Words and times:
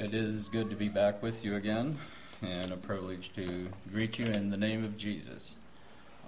It 0.00 0.14
is 0.14 0.48
good 0.48 0.70
to 0.70 0.76
be 0.76 0.88
back 0.88 1.22
with 1.22 1.44
you 1.44 1.56
again, 1.56 1.98
and 2.40 2.72
a 2.72 2.76
privilege 2.78 3.34
to 3.34 3.68
greet 3.92 4.18
you 4.18 4.24
in 4.24 4.48
the 4.48 4.56
name 4.56 4.82
of 4.82 4.96
Jesus, 4.96 5.56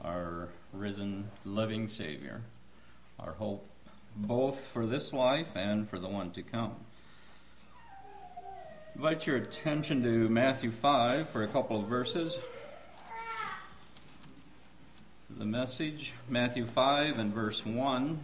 our 0.04 0.50
risen, 0.74 1.30
living 1.46 1.88
Savior, 1.88 2.42
our 3.18 3.32
hope 3.32 3.66
both 4.14 4.60
for 4.60 4.84
this 4.84 5.14
life 5.14 5.46
and 5.54 5.88
for 5.88 5.98
the 5.98 6.06
one 6.06 6.32
to 6.32 6.42
come. 6.42 6.74
invite 8.94 9.26
your 9.26 9.36
attention 9.36 10.02
to 10.02 10.28
Matthew 10.28 10.70
5 10.70 11.30
for 11.30 11.42
a 11.42 11.48
couple 11.48 11.80
of 11.80 11.86
verses. 11.86 12.36
The 15.30 15.46
message, 15.46 16.12
Matthew 16.28 16.66
5 16.66 17.18
and 17.18 17.32
verse 17.32 17.64
1. 17.64 18.20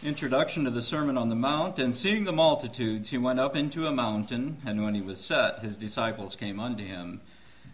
Introduction 0.00 0.62
to 0.62 0.70
the 0.70 0.80
Sermon 0.80 1.18
on 1.18 1.28
the 1.28 1.34
Mount. 1.34 1.80
And 1.80 1.92
seeing 1.92 2.22
the 2.22 2.32
multitudes, 2.32 3.08
he 3.08 3.18
went 3.18 3.40
up 3.40 3.56
into 3.56 3.88
a 3.88 3.92
mountain, 3.92 4.58
and 4.64 4.84
when 4.84 4.94
he 4.94 5.00
was 5.00 5.20
set, 5.20 5.58
his 5.58 5.76
disciples 5.76 6.36
came 6.36 6.60
unto 6.60 6.84
him. 6.84 7.20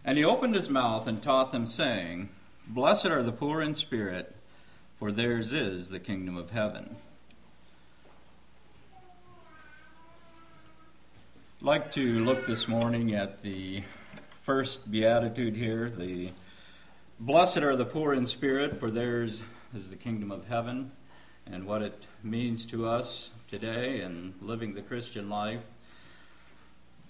And 0.07 0.17
he 0.17 0.25
opened 0.25 0.55
his 0.55 0.71
mouth 0.71 1.07
and 1.07 1.23
taught 1.23 1.53
them, 1.53 1.67
saying, 1.67 2.31
Blessed 2.67 3.07
are 3.07 3.23
the 3.23 3.31
poor 3.31 3.61
in 3.61 3.75
spirit, 3.75 4.35
for 4.99 5.13
theirs 5.13 5.53
is 5.53 5.91
the 5.91 5.99
kingdom 5.99 6.39
of 6.39 6.51
heaven. 6.51 6.97
I'd 11.61 11.67
like 11.67 11.91
to 11.91 12.25
look 12.25 12.47
this 12.47 12.67
morning 12.67 13.15
at 13.15 13.43
the 13.43 13.83
first 14.41 14.91
beatitude 14.91 15.57
here, 15.57 15.91
the 15.91 16.31
Blessed 17.21 17.59
are 17.59 17.77
the 17.77 17.85
poor 17.85 18.15
in 18.15 18.27
spirit, 18.27 18.81
for 18.81 18.91
theirs 18.91 19.43
is 19.75 19.91
the 19.91 19.97
kingdom 19.97 20.33
of 20.33 20.49
heaven 20.49 20.91
and 21.51 21.67
what 21.67 21.83
it 21.83 22.05
means 22.23 22.65
to 22.67 22.87
us 22.87 23.31
today 23.49 24.01
and 24.01 24.35
living 24.41 24.75
the 24.75 24.83
Christian 24.83 25.29
life. 25.29 25.61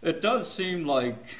It 0.02 0.20
does 0.20 0.52
seem 0.52 0.86
like 0.86 1.36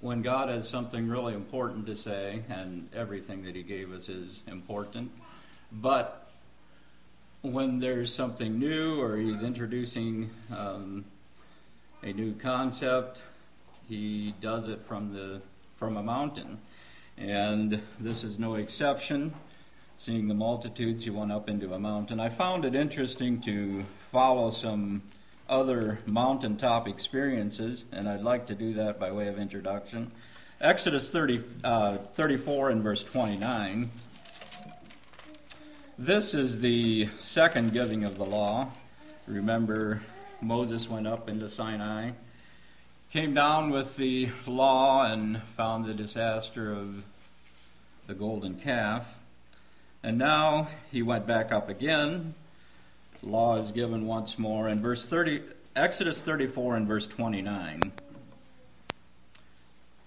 when 0.00 0.22
God 0.22 0.48
has 0.48 0.68
something 0.68 1.08
really 1.08 1.34
important 1.34 1.86
to 1.86 1.96
say, 1.96 2.42
and 2.48 2.88
everything 2.94 3.42
that 3.44 3.56
He 3.56 3.62
gave 3.62 3.92
us 3.92 4.08
is 4.08 4.42
important, 4.46 5.10
but 5.72 6.30
when 7.42 7.80
there's 7.80 8.14
something 8.14 8.58
new 8.58 9.00
or 9.00 9.16
He's 9.16 9.42
introducing 9.42 10.30
um, 10.50 11.04
a 12.02 12.12
new 12.12 12.32
concept, 12.34 13.20
He 13.88 14.34
does 14.40 14.68
it 14.68 14.80
from 14.86 15.12
the 15.12 15.42
from 15.76 15.96
a 15.96 16.02
mountain, 16.02 16.58
and 17.16 17.80
this 18.00 18.24
is 18.24 18.38
no 18.38 18.56
exception 18.56 19.32
seeing 19.98 20.28
the 20.28 20.34
multitudes, 20.34 21.02
he 21.02 21.10
went 21.10 21.32
up 21.32 21.48
into 21.48 21.74
a 21.74 21.78
mountain. 21.78 22.20
I 22.20 22.28
found 22.28 22.64
it 22.64 22.76
interesting 22.76 23.40
to 23.40 23.84
follow 24.12 24.48
some 24.48 25.02
other 25.48 25.98
mountaintop 26.06 26.86
experiences, 26.86 27.84
and 27.90 28.08
I'd 28.08 28.22
like 28.22 28.46
to 28.46 28.54
do 28.54 28.74
that 28.74 29.00
by 29.00 29.10
way 29.10 29.26
of 29.26 29.40
introduction. 29.40 30.12
Exodus 30.60 31.10
30, 31.10 31.42
uh, 31.64 31.98
34 32.14 32.70
and 32.70 32.82
verse 32.82 33.02
29. 33.02 33.90
This 35.98 36.32
is 36.32 36.60
the 36.60 37.08
second 37.16 37.72
giving 37.72 38.04
of 38.04 38.18
the 38.18 38.24
law. 38.24 38.70
Remember, 39.26 40.00
Moses 40.40 40.88
went 40.88 41.08
up 41.08 41.28
into 41.28 41.48
Sinai, 41.48 42.12
came 43.12 43.34
down 43.34 43.70
with 43.70 43.96
the 43.96 44.30
law, 44.46 45.04
and 45.06 45.42
found 45.56 45.86
the 45.86 45.94
disaster 45.94 46.72
of 46.72 47.02
the 48.06 48.14
golden 48.14 48.54
calf. 48.54 49.17
And 50.02 50.18
now 50.18 50.68
he 50.90 51.02
went 51.02 51.26
back 51.26 51.50
up 51.50 51.68
again. 51.68 52.34
Law 53.22 53.56
is 53.56 53.72
given 53.72 54.06
once 54.06 54.38
more. 54.38 54.68
In 54.68 54.80
verse 54.80 55.04
30, 55.04 55.42
Exodus 55.74 56.22
34 56.22 56.76
and 56.76 56.86
verse 56.86 57.06
29. 57.06 57.92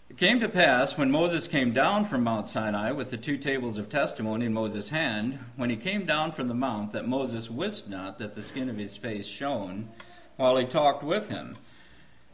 It 0.09 0.17
came 0.17 0.39
to 0.41 0.49
pass 0.49 0.97
when 0.97 1.09
Moses 1.09 1.47
came 1.47 1.71
down 1.71 2.03
from 2.05 2.23
Mount 2.23 2.47
Sinai 2.47 2.91
with 2.91 3.11
the 3.11 3.17
two 3.17 3.37
tables 3.37 3.77
of 3.77 3.87
testimony 3.87 4.45
in 4.45 4.53
Moses' 4.53 4.89
hand, 4.89 5.39
when 5.55 5.69
he 5.69 5.77
came 5.77 6.05
down 6.05 6.33
from 6.33 6.49
the 6.49 6.53
mount, 6.53 6.91
that 6.91 7.07
Moses 7.07 7.49
wist 7.49 7.87
not 7.87 8.19
that 8.19 8.35
the 8.35 8.43
skin 8.43 8.69
of 8.69 8.77
his 8.77 8.97
face 8.97 9.25
shone 9.25 9.89
while 10.35 10.57
he 10.57 10.65
talked 10.65 11.03
with 11.03 11.29
him. 11.29 11.55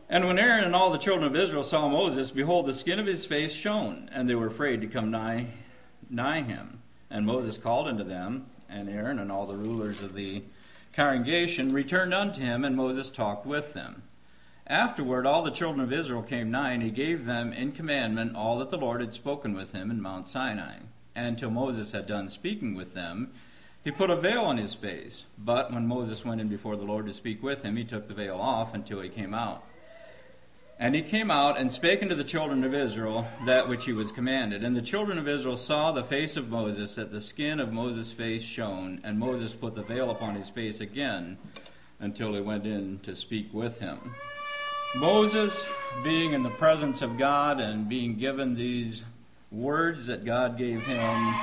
And 0.09 0.25
when 0.25 0.39
Aaron 0.39 0.63
and 0.63 0.75
all 0.75 0.91
the 0.91 0.97
children 0.97 1.27
of 1.27 1.35
Israel 1.35 1.63
saw 1.63 1.87
Moses, 1.87 2.31
behold, 2.31 2.65
the 2.65 2.73
skin 2.73 2.99
of 2.99 3.05
his 3.05 3.25
face 3.25 3.53
shone, 3.53 4.09
and 4.11 4.27
they 4.27 4.35
were 4.35 4.47
afraid 4.47 4.81
to 4.81 4.87
come 4.87 5.11
nigh, 5.11 5.47
nigh 6.09 6.41
him. 6.41 6.76
And 7.09 7.25
Moses 7.25 7.57
called 7.57 7.87
unto 7.87 8.03
them, 8.03 8.47
and 8.69 8.89
Aaron 8.89 9.19
and 9.19 9.31
all 9.31 9.45
the 9.45 9.55
rulers 9.55 10.01
of 10.01 10.13
the 10.13 10.43
congregation 10.93 11.71
returned 11.71 12.13
unto 12.13 12.41
him, 12.41 12.65
and 12.65 12.75
Moses 12.75 13.09
talked 13.09 13.45
with 13.45 13.73
them. 13.73 14.03
Afterward, 14.65 15.25
all 15.25 15.43
the 15.43 15.51
children 15.51 15.79
of 15.79 15.93
Israel 15.93 16.21
came 16.21 16.51
nigh, 16.51 16.71
and 16.71 16.83
he 16.83 16.91
gave 16.91 17.25
them 17.25 17.53
in 17.53 17.71
commandment 17.71 18.35
all 18.35 18.57
that 18.59 18.69
the 18.69 18.77
Lord 18.77 18.99
had 18.99 19.13
spoken 19.13 19.53
with 19.53 19.71
him 19.71 19.89
in 19.89 20.01
Mount 20.01 20.27
Sinai. 20.27 20.79
And 21.15 21.37
till 21.37 21.49
Moses 21.49 21.93
had 21.93 22.05
done 22.05 22.29
speaking 22.29 22.75
with 22.75 22.93
them, 22.93 23.31
he 23.83 23.91
put 23.91 24.09
a 24.09 24.15
veil 24.17 24.41
on 24.41 24.57
his 24.57 24.73
face. 24.73 25.23
But 25.37 25.71
when 25.71 25.87
Moses 25.87 26.25
went 26.25 26.41
in 26.41 26.49
before 26.49 26.75
the 26.75 26.83
Lord 26.83 27.05
to 27.05 27.13
speak 27.13 27.41
with 27.41 27.63
him, 27.63 27.77
he 27.77 27.85
took 27.85 28.09
the 28.09 28.13
veil 28.13 28.35
off 28.35 28.73
until 28.73 28.99
he 28.99 29.07
came 29.07 29.33
out. 29.33 29.63
And 30.79 30.93
he 30.93 31.01
came 31.01 31.31
out 31.31 31.57
and 31.57 31.71
spake 31.71 32.03
unto 32.03 32.13
the 32.13 32.23
children 32.23 32.63
of 32.63 32.73
Israel 32.75 33.27
that 33.47 33.67
which 33.67 33.85
he 33.85 33.93
was 33.93 34.11
commanded. 34.11 34.63
And 34.63 34.77
the 34.77 34.81
children 34.81 35.17
of 35.17 35.27
Israel 35.27 35.57
saw 35.57 35.91
the 35.91 36.03
face 36.03 36.35
of 36.37 36.49
Moses, 36.49 36.93
that 36.95 37.11
the 37.11 37.19
skin 37.19 37.59
of 37.59 37.73
Moses' 37.73 38.11
face 38.11 38.43
shone, 38.43 39.01
and 39.03 39.17
Moses 39.17 39.53
put 39.53 39.73
the 39.73 39.81
veil 39.81 40.11
upon 40.11 40.35
his 40.35 40.49
face 40.49 40.79
again 40.79 41.39
until 41.99 42.35
he 42.35 42.41
went 42.41 42.67
in 42.67 42.99
to 42.99 43.15
speak 43.15 43.51
with 43.51 43.79
him. 43.79 43.97
Moses, 44.97 45.65
being 46.03 46.33
in 46.33 46.43
the 46.43 46.51
presence 46.51 47.01
of 47.01 47.17
God 47.17 47.59
and 47.59 47.89
being 47.89 48.15
given 48.15 48.53
these 48.53 49.03
words 49.51 50.05
that 50.07 50.25
God 50.25 50.59
gave 50.59 50.81
him, 50.83 51.35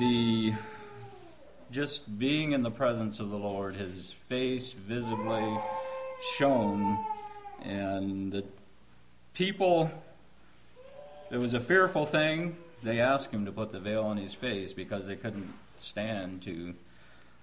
the 0.00 0.52
just 1.70 2.18
being 2.18 2.50
in 2.50 2.64
the 2.64 2.70
presence 2.70 3.20
of 3.20 3.30
the 3.30 3.38
Lord, 3.38 3.76
his 3.76 4.16
face 4.28 4.72
visibly 4.72 5.56
shone 6.36 6.98
and 7.62 8.32
the 8.32 8.44
people, 9.34 9.90
it 11.30 11.38
was 11.38 11.54
a 11.54 11.60
fearful 11.60 12.06
thing. 12.06 12.56
They 12.82 13.00
asked 13.00 13.30
him 13.32 13.44
to 13.44 13.52
put 13.52 13.72
the 13.72 13.80
veil 13.80 14.04
on 14.04 14.16
his 14.16 14.34
face 14.34 14.72
because 14.72 15.06
they 15.06 15.16
couldn't 15.16 15.52
stand 15.76 16.42
to 16.42 16.74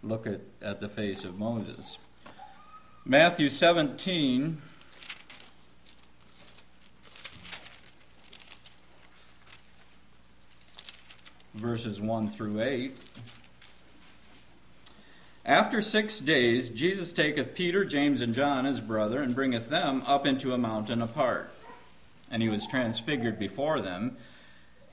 look 0.03 0.27
at, 0.27 0.41
at 0.61 0.79
the 0.79 0.89
face 0.89 1.23
of 1.23 1.37
Moses. 1.37 1.97
Matthew 3.05 3.49
17. 3.49 4.61
Verses 11.53 11.99
1 11.99 12.29
through 12.29 12.61
8. 12.61 12.95
After 15.47 15.81
six 15.81 16.19
days, 16.19 16.67
Jesus 16.67 17.13
taketh 17.13 17.55
Peter, 17.55 17.85
James, 17.85 18.19
and 18.19 18.35
John, 18.35 18.65
his 18.65 18.81
brother, 18.81 19.21
and 19.21 19.33
bringeth 19.33 19.69
them 19.69 20.03
up 20.05 20.25
into 20.25 20.53
a 20.53 20.57
mountain 20.57 21.01
apart. 21.01 21.49
And 22.29 22.41
he 22.43 22.49
was 22.49 22.67
transfigured 22.67 23.39
before 23.39 23.79
them. 23.79 24.17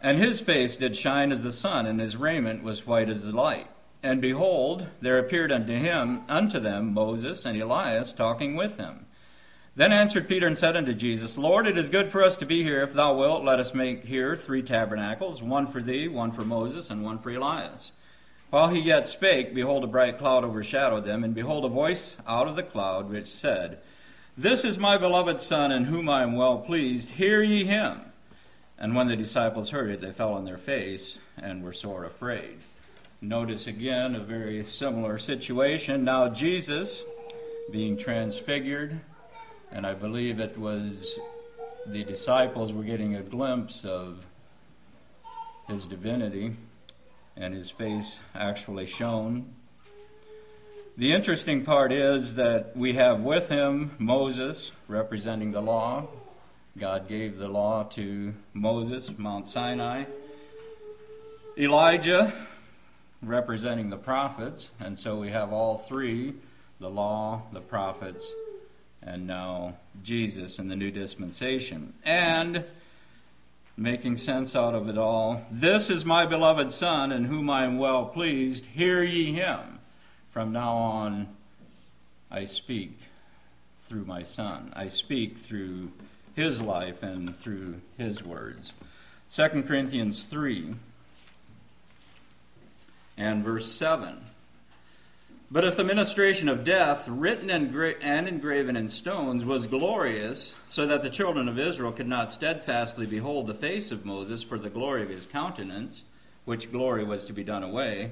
And 0.01 0.21
his 0.21 0.39
face 0.39 0.77
did 0.77 0.95
shine 0.95 1.33
as 1.33 1.43
the 1.43 1.51
sun, 1.51 1.87
and 1.87 1.99
his 1.99 2.17
raiment 2.17 2.63
was 2.63 2.87
white 2.87 3.09
as 3.09 3.25
the 3.25 3.33
light. 3.33 3.67
And 4.01 4.21
behold, 4.21 4.87
there 5.01 5.19
appeared 5.19 5.51
unto 5.51 5.73
him, 5.73 6.23
unto 6.29 6.61
them, 6.61 6.95
Moses 6.95 7.45
and 7.45 7.61
Elias 7.61 8.13
talking 8.13 8.55
with 8.55 8.77
him. 8.77 9.07
Then 9.75 9.91
answered 9.91 10.29
Peter 10.29 10.47
and 10.47 10.57
said 10.57 10.77
unto 10.77 10.95
Jesus, 10.95 11.37
Lord, 11.37 11.67
it 11.67 11.77
is 11.77 11.91
good 11.91 12.13
for 12.13 12.23
us 12.23 12.37
to 12.37 12.47
be 12.47 12.63
here. 12.63 12.85
If 12.85 12.95
thou 12.95 13.13
wilt, 13.17 13.43
let 13.43 13.59
us 13.59 13.75
make 13.75 14.05
here 14.05 14.37
three 14.37 14.63
tabernacles, 14.63 15.43
one 15.43 15.67
for 15.67 15.83
thee, 15.83 16.07
one 16.07 16.31
for 16.31 16.45
Moses, 16.45 16.91
and 16.91 17.03
one 17.03 17.19
for 17.19 17.31
Elias. 17.31 17.91
While 18.55 18.69
he 18.69 18.79
yet 18.79 19.09
spake, 19.09 19.53
behold, 19.53 19.83
a 19.83 19.89
bright 19.89 20.17
cloud 20.17 20.45
overshadowed 20.45 21.05
them, 21.05 21.25
and 21.25 21.35
behold, 21.35 21.65
a 21.65 21.69
voice 21.69 22.15
out 22.25 22.47
of 22.47 22.55
the 22.55 22.63
cloud 22.63 23.11
which 23.11 23.27
said, 23.27 23.81
This 24.39 24.65
is 24.65 24.79
my 24.79 24.97
beloved 24.97 25.41
Son, 25.41 25.73
in 25.73 25.87
whom 25.87 26.09
I 26.09 26.23
am 26.23 26.37
well 26.37 26.59
pleased. 26.59 27.11
Hear 27.11 27.43
ye 27.43 27.65
him. 27.65 28.13
And 28.79 28.95
when 28.95 29.09
the 29.09 29.17
disciples 29.17 29.71
heard 29.71 29.91
it, 29.91 30.01
they 30.01 30.13
fell 30.13 30.35
on 30.35 30.45
their 30.45 30.57
face 30.57 31.19
and 31.37 31.65
were 31.65 31.73
sore 31.73 32.05
afraid. 32.05 32.59
Notice 33.21 33.67
again 33.67 34.15
a 34.15 34.21
very 34.21 34.65
similar 34.65 35.19
situation. 35.19 36.05
Now, 36.05 36.29
Jesus, 36.29 37.03
being 37.73 37.97
transfigured, 37.97 39.01
and 39.73 39.85
I 39.85 39.95
believe 39.95 40.39
it 40.39 40.57
was 40.57 41.19
the 41.89 42.05
disciples 42.05 42.73
were 42.73 42.85
getting 42.85 43.17
a 43.17 43.23
glimpse 43.23 43.85
of 43.85 44.25
his 45.67 45.87
divinity 45.87 46.55
and 47.37 47.55
his 47.55 47.71
face 47.71 48.21
actually 48.35 48.87
shone. 48.87 49.55
The 50.97 51.13
interesting 51.13 51.65
part 51.65 51.93
is 51.93 52.37
that 52.37 52.77
we 52.77 52.93
have 52.95 53.21
with 53.21 53.49
him 53.49 53.97
Moses 53.99 54.71
representing 54.87 55.51
the 55.51 55.61
law. 55.61 56.07
God 56.79 57.09
gave 57.09 57.39
the 57.39 57.49
law 57.49 57.85
to 57.91 58.35
Moses, 58.53 59.11
Mount 59.17 59.49
Sinai. 59.49 60.05
Elijah 61.59 62.33
representing 63.23 63.91
the 63.91 63.97
prophets, 63.97 64.71
and 64.81 64.99
so 64.99 65.17
we 65.17 65.31
have 65.31 65.53
all 65.53 65.77
three 65.77 66.35
the 66.81 66.91
law, 66.91 67.43
the 67.53 67.61
prophets, 67.61 68.33
and 69.03 69.27
now 69.27 69.77
Jesus 70.03 70.59
in 70.59 70.69
the 70.69 70.77
new 70.77 70.91
dispensation. 70.91 71.95
And 72.05 72.65
making 73.77 74.17
sense 74.17 74.55
out 74.55 74.75
of 74.75 74.89
it 74.89 74.99
all, 74.99 75.45
this 75.51 75.91
is 75.91 76.05
my 76.05 76.25
beloved 76.27 76.73
Son, 76.73 77.11
in 77.11 77.25
whom 77.25 77.51
I 77.51 77.65
am 77.65 77.79
well 77.79 78.07
pleased. 78.07 78.67
Hear 78.67 79.03
ye 79.03 79.33
him. 79.33 79.81
From 80.31 80.53
now 80.53 80.75
on, 80.75 81.29
I 82.31 82.45
speak 82.45 82.99
through 83.89 84.05
my 84.05 84.23
Son. 84.23 84.73
I 84.75 84.89
speak 84.89 85.39
through 85.39 85.93
his 86.35 86.61
life 86.61 87.03
and 87.03 87.37
through 87.37 87.81
his 87.97 88.23
words. 88.25 88.73
2 89.31 89.65
Corinthians 89.65 90.25
3 90.25 90.75
and 93.17 93.45
verse 93.45 93.71
7. 93.71 94.25
But 95.55 95.65
if 95.65 95.77
the 95.77 95.85
ministration 95.85 96.49
of 96.49 96.65
death, 96.65 97.07
written 97.07 97.49
and, 97.49 98.29
engraven 98.29 98.75
in 98.75 98.89
stones, 98.89 99.45
was 99.45 99.69
glorious, 99.69 100.53
so 100.67 100.85
that 100.85 101.05
the 101.05 101.09
children 101.09 101.49
of 101.49 101.61
Israel 101.61 101.93
could 101.93 102.09
not 102.09 102.33
steadfastly 102.33 103.07
behold 103.07 103.47
the 103.47 103.55
face 103.55 103.93
of 103.93 104.05
Moses 104.05 104.43
for 104.43 104.59
the 104.59 104.69
glory 104.69 105.05
of 105.05 105.11
his 105.11 105.27
countenance, 105.27 106.03
which 106.45 106.73
glory 106.73 107.05
was 107.05 107.25
to 107.27 107.33
be 107.33 107.45
done 107.45 107.63
away, 107.63 108.11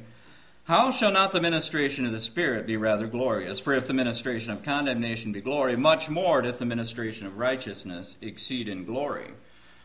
how 0.66 0.92
shall 0.92 1.10
not 1.10 1.32
the 1.32 1.40
ministration 1.40 2.04
of 2.04 2.12
the 2.12 2.20
Spirit 2.20 2.64
be 2.64 2.76
rather 2.76 3.08
glorious? 3.08 3.58
For 3.58 3.74
if 3.74 3.88
the 3.88 3.92
ministration 3.92 4.52
of 4.52 4.62
condemnation 4.62 5.32
be 5.32 5.40
glory, 5.40 5.74
much 5.74 6.08
more 6.08 6.42
doth 6.42 6.60
the 6.60 6.64
ministration 6.64 7.26
of 7.26 7.38
righteousness 7.38 8.16
exceed 8.20 8.68
in 8.68 8.84
glory. 8.84 9.32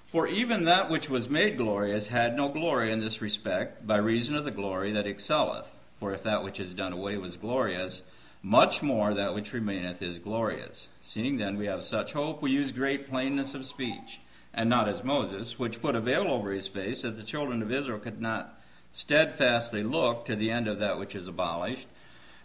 For 0.06 0.27
even 0.27 0.65
that 0.65 0.92
which 0.92 1.09
was 1.09 1.27
made 1.27 1.57
glorious 1.57 2.09
had 2.09 2.36
no 2.36 2.50
glory 2.50 2.92
in 2.92 3.00
this 3.00 3.19
respect, 3.19 3.88
by 3.88 3.98
reason 3.98 4.36
of 4.36 4.45
the 4.45 4.51
glory 4.51 4.92
that 4.92 5.07
excelleth. 5.07 5.74
For 5.99 6.13
if 6.13 6.23
that 6.23 6.44
which 6.44 6.59
is 6.59 6.73
done 6.73 6.94
away 6.94 7.17
was 7.17 7.38
glorious, 7.38 8.03
much 8.44 8.83
more 8.83 9.13
that 9.13 9.33
which 9.33 9.53
remaineth 9.53 10.01
is 10.01 10.19
glorious. 10.19 10.88
Seeing 11.01 11.38
then 11.38 11.57
we 11.57 11.65
have 11.65 11.83
such 11.83 12.13
hope, 12.13 12.41
we 12.41 12.51
use 12.51 12.71
great 12.71 13.09
plainness 13.09 13.53
of 13.53 13.65
speech, 13.65 14.19
and 14.53 14.69
not 14.69 14.88
as 14.88 15.03
Moses, 15.03 15.57
which 15.57 15.81
put 15.81 15.95
a 15.95 16.01
veil 16.01 16.27
over 16.27 16.51
his 16.51 16.67
face, 16.67 17.01
that 17.01 17.17
the 17.17 17.23
children 17.23 17.61
of 17.61 17.71
Israel 17.71 17.99
could 17.99 18.21
not 18.21 18.59
steadfastly 18.91 19.83
look 19.83 20.25
to 20.25 20.35
the 20.35 20.51
end 20.51 20.67
of 20.67 20.79
that 20.79 20.99
which 20.99 21.15
is 21.15 21.27
abolished. 21.27 21.88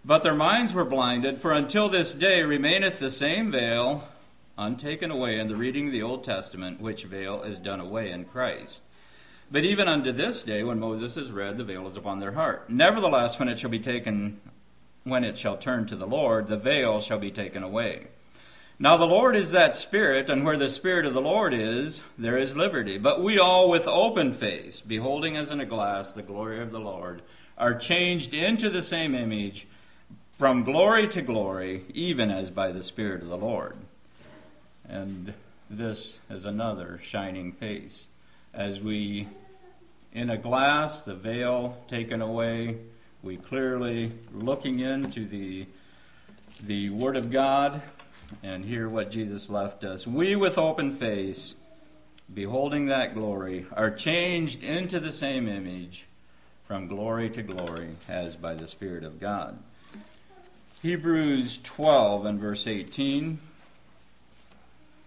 But 0.04 0.22
their 0.22 0.34
minds 0.34 0.74
were 0.74 0.84
blinded, 0.84 1.38
for 1.38 1.52
until 1.52 1.88
this 1.88 2.12
day 2.12 2.42
remaineth 2.42 2.98
the 2.98 3.10
same 3.10 3.52
veil 3.52 4.08
untaken 4.58 5.10
away 5.10 5.38
in 5.38 5.48
the 5.48 5.56
reading 5.56 5.86
of 5.86 5.92
the 5.92 6.02
Old 6.02 6.24
Testament, 6.24 6.80
which 6.80 7.04
veil 7.04 7.42
is 7.42 7.60
done 7.60 7.80
away 7.80 8.10
in 8.10 8.24
Christ. 8.24 8.80
But 9.52 9.64
even 9.64 9.86
unto 9.86 10.12
this 10.12 10.42
day, 10.42 10.62
when 10.62 10.80
Moses 10.80 11.18
is 11.18 11.30
read, 11.30 11.58
the 11.58 11.64
veil 11.64 11.86
is 11.86 11.98
upon 11.98 12.20
their 12.20 12.32
heart. 12.32 12.70
Nevertheless, 12.70 13.38
when 13.38 13.48
it 13.48 13.58
shall 13.58 13.68
be 13.68 13.78
taken, 13.78 14.40
when 15.04 15.24
it 15.24 15.36
shall 15.36 15.58
turn 15.58 15.84
to 15.88 15.96
the 15.96 16.06
Lord, 16.06 16.48
the 16.48 16.56
veil 16.56 17.02
shall 17.02 17.18
be 17.18 17.30
taken 17.30 17.62
away. 17.62 18.06
Now 18.78 18.96
the 18.96 19.04
Lord 19.04 19.36
is 19.36 19.50
that 19.50 19.76
Spirit, 19.76 20.30
and 20.30 20.46
where 20.46 20.56
the 20.56 20.70
Spirit 20.70 21.04
of 21.04 21.12
the 21.12 21.20
Lord 21.20 21.52
is, 21.52 22.02
there 22.16 22.38
is 22.38 22.56
liberty. 22.56 22.96
But 22.96 23.22
we 23.22 23.38
all, 23.38 23.68
with 23.68 23.86
open 23.86 24.32
face, 24.32 24.80
beholding 24.80 25.36
as 25.36 25.50
in 25.50 25.60
a 25.60 25.66
glass 25.66 26.12
the 26.12 26.22
glory 26.22 26.62
of 26.62 26.72
the 26.72 26.80
Lord, 26.80 27.20
are 27.58 27.74
changed 27.74 28.32
into 28.32 28.70
the 28.70 28.80
same 28.80 29.14
image 29.14 29.66
from 30.38 30.64
glory 30.64 31.06
to 31.08 31.20
glory, 31.20 31.84
even 31.92 32.30
as 32.30 32.48
by 32.48 32.72
the 32.72 32.82
Spirit 32.82 33.20
of 33.20 33.28
the 33.28 33.36
Lord. 33.36 33.76
And 34.88 35.34
this 35.68 36.20
is 36.30 36.46
another 36.46 36.98
shining 37.02 37.52
face. 37.52 38.06
As 38.54 38.80
we, 38.80 39.28
in 40.14 40.30
a 40.30 40.36
glass, 40.36 41.02
the 41.02 41.14
veil 41.14 41.76
taken 41.88 42.20
away, 42.20 42.78
we 43.22 43.36
clearly 43.36 44.12
looking 44.32 44.80
into 44.80 45.26
the, 45.26 45.66
the 46.66 46.90
Word 46.90 47.16
of 47.16 47.30
God 47.30 47.80
and 48.42 48.64
hear 48.64 48.88
what 48.88 49.10
Jesus 49.10 49.48
left 49.48 49.84
us. 49.84 50.06
We, 50.06 50.36
with 50.36 50.58
open 50.58 50.90
face, 50.92 51.54
beholding 52.32 52.86
that 52.86 53.14
glory, 53.14 53.66
are 53.72 53.90
changed 53.90 54.62
into 54.62 55.00
the 55.00 55.12
same 55.12 55.48
image 55.48 56.06
from 56.66 56.88
glory 56.88 57.30
to 57.30 57.42
glory 57.42 57.96
as 58.08 58.36
by 58.36 58.54
the 58.54 58.66
Spirit 58.66 59.04
of 59.04 59.20
God. 59.20 59.58
Hebrews 60.82 61.58
12 61.62 62.26
and 62.26 62.40
verse 62.40 62.66
18. 62.66 63.38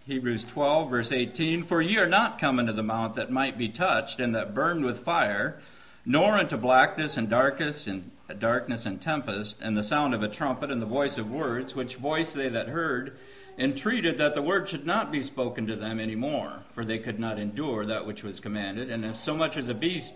Hebrews 0.08 0.44
12, 0.44 0.90
verse 0.92 1.12
18 1.12 1.64
For 1.64 1.82
ye 1.82 1.98
are 1.98 2.06
not 2.06 2.38
come 2.38 2.60
into 2.60 2.74
the 2.74 2.84
mount 2.84 3.16
that 3.16 3.32
might 3.32 3.58
be 3.58 3.70
touched, 3.70 4.20
and 4.20 4.36
that 4.36 4.54
burned 4.54 4.86
with 4.86 5.00
fire, 5.00 5.60
nor 6.06 6.38
into 6.38 6.58
blackness 6.58 7.18
and 7.18 7.28
darkness 7.28 7.88
and 7.88 8.12
darkness 8.38 8.86
and 8.86 9.02
tempest, 9.02 9.58
and 9.60 9.76
the 9.76 9.82
sound 9.82 10.14
of 10.14 10.22
a 10.22 10.28
trumpet 10.28 10.70
and 10.70 10.80
the 10.80 10.86
voice 10.86 11.18
of 11.18 11.32
words, 11.32 11.76
which 11.76 11.96
voice 11.96 12.34
they 12.34 12.50
that 12.50 12.68
heard 12.68 13.18
entreated 13.58 14.20
that 14.20 14.36
the 14.36 14.44
word 14.44 14.70
should 14.70 14.86
not 14.86 15.12
be 15.12 15.24
spoken 15.24 15.66
to 15.66 15.76
them 15.76 16.00
any 16.00 16.16
more, 16.16 16.62
for 16.72 16.86
they 16.86 17.00
could 17.00 17.20
not 17.20 17.40
endure 17.40 17.84
that 17.84 18.06
which 18.06 18.22
was 18.22 18.40
commanded. 18.40 18.92
And 18.92 19.04
if 19.04 19.18
so 19.18 19.36
much 19.36 19.58
as 19.58 19.70
a 19.70 19.74
beast 19.74 20.14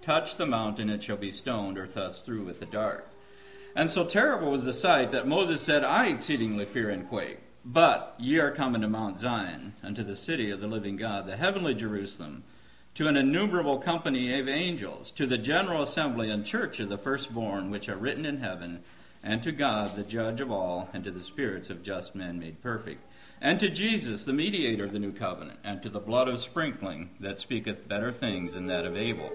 touch 0.00 0.36
the 0.36 0.46
mountain, 0.46 0.88
it 0.88 1.02
shall 1.02 1.18
be 1.18 1.30
stoned 1.30 1.76
or 1.76 1.86
thrust 1.86 2.24
through 2.24 2.44
with 2.44 2.58
the 2.58 2.64
dart. 2.64 3.06
And 3.76 3.90
so 3.90 4.06
terrible 4.06 4.50
was 4.50 4.64
the 4.64 4.72
sight 4.72 5.10
that 5.10 5.28
Moses 5.28 5.60
said, 5.60 5.84
I 5.84 6.06
exceedingly 6.06 6.64
fear 6.64 6.88
and 6.88 7.06
quake. 7.06 7.40
But 7.64 8.14
ye 8.18 8.38
are 8.38 8.50
coming 8.50 8.80
to 8.80 8.88
Mount 8.88 9.18
Zion, 9.18 9.74
unto 9.82 10.02
the 10.02 10.16
city 10.16 10.50
of 10.50 10.60
the 10.60 10.66
living 10.66 10.96
God, 10.96 11.26
the 11.26 11.36
heavenly 11.36 11.74
Jerusalem 11.74 12.44
to 12.94 13.06
an 13.06 13.16
innumerable 13.16 13.78
company 13.78 14.38
of 14.38 14.48
angels, 14.48 15.12
to 15.12 15.26
the 15.26 15.38
general 15.38 15.82
assembly 15.82 16.30
and 16.30 16.44
church 16.44 16.80
of 16.80 16.88
the 16.88 16.98
firstborn 16.98 17.70
which 17.70 17.88
are 17.88 17.96
written 17.96 18.26
in 18.26 18.38
heaven, 18.38 18.80
and 19.22 19.42
to 19.42 19.52
God, 19.52 19.88
the 19.94 20.02
judge 20.02 20.40
of 20.40 20.50
all, 20.50 20.88
and 20.92 21.04
to 21.04 21.10
the 21.10 21.22
spirits 21.22 21.70
of 21.70 21.82
just 21.82 22.14
men 22.14 22.38
made 22.38 22.62
perfect, 22.62 23.04
and 23.40 23.60
to 23.60 23.70
Jesus, 23.70 24.24
the 24.24 24.32
mediator 24.32 24.84
of 24.84 24.92
the 24.92 24.98
new 24.98 25.12
covenant, 25.12 25.60
and 25.62 25.82
to 25.82 25.88
the 25.88 26.00
blood 26.00 26.28
of 26.28 26.40
sprinkling 26.40 27.10
that 27.20 27.38
speaketh 27.38 27.86
better 27.86 28.10
things 28.10 28.54
than 28.54 28.66
that 28.66 28.86
of 28.86 28.96
Abel. 28.96 29.30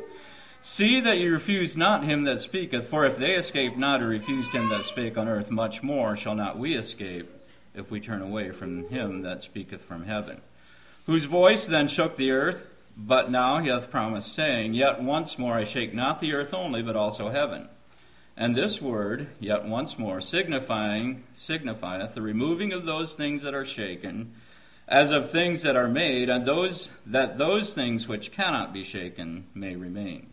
See 0.62 1.00
that 1.00 1.20
ye 1.20 1.28
refuse 1.28 1.78
not 1.78 2.04
him 2.04 2.24
that 2.24 2.42
speaketh, 2.42 2.88
for 2.88 3.06
if 3.06 3.18
they 3.18 3.36
escaped 3.36 3.78
not 3.78 4.02
or 4.02 4.08
refused 4.08 4.52
him 4.52 4.70
that 4.70 4.86
spake 4.86 5.18
on 5.18 5.28
earth, 5.28 5.50
much 5.50 5.82
more 5.82 6.16
shall 6.16 6.36
not 6.36 6.58
we 6.58 6.76
escape 6.76 7.32
if 7.78 7.92
we 7.92 8.00
turn 8.00 8.22
away 8.22 8.52
from 8.52 8.88
him 8.90 9.22
that 9.22 9.44
speaketh 9.44 9.82
from 9.82 10.06
heaven. 10.06 10.42
Whose 11.06 11.26
voice 11.26 11.66
then 11.66 11.88
shook 11.88 12.16
the 12.16 12.32
earth, 12.32 12.68
but 12.98 13.30
now 13.30 13.60
he 13.60 13.70
hath 13.70 13.92
promised, 13.92 14.34
saying, 14.34 14.74
Yet 14.74 15.02
once 15.02 15.38
more 15.38 15.56
I 15.56 15.64
shake 15.64 15.94
not 15.94 16.20
the 16.20 16.34
earth 16.34 16.54
only, 16.54 16.82
but 16.82 16.96
also 16.96 17.30
heaven. 17.30 17.70
And 18.38 18.56
this 18.56 18.82
word, 18.82 19.28
yet 19.40 19.66
once 19.66 19.98
more, 19.98 20.20
signifying, 20.20 21.24
signifieth 21.34 22.16
the 22.16 22.22
removing 22.22 22.74
of 22.74 22.86
those 22.86 23.16
things 23.16 23.44
that 23.44 23.54
are 23.54 23.66
shaken, 23.66 24.34
as 24.88 25.12
of 25.12 25.30
things 25.30 25.62
that 25.64 25.76
are 25.76 25.88
made, 25.88 26.30
and 26.30 26.46
those 26.46 26.90
that 27.06 27.38
those 27.38 27.74
things 27.74 28.08
which 28.08 28.32
cannot 28.32 28.74
be 28.74 28.84
shaken 28.84 29.46
may 29.54 29.76
remain. 29.76 30.28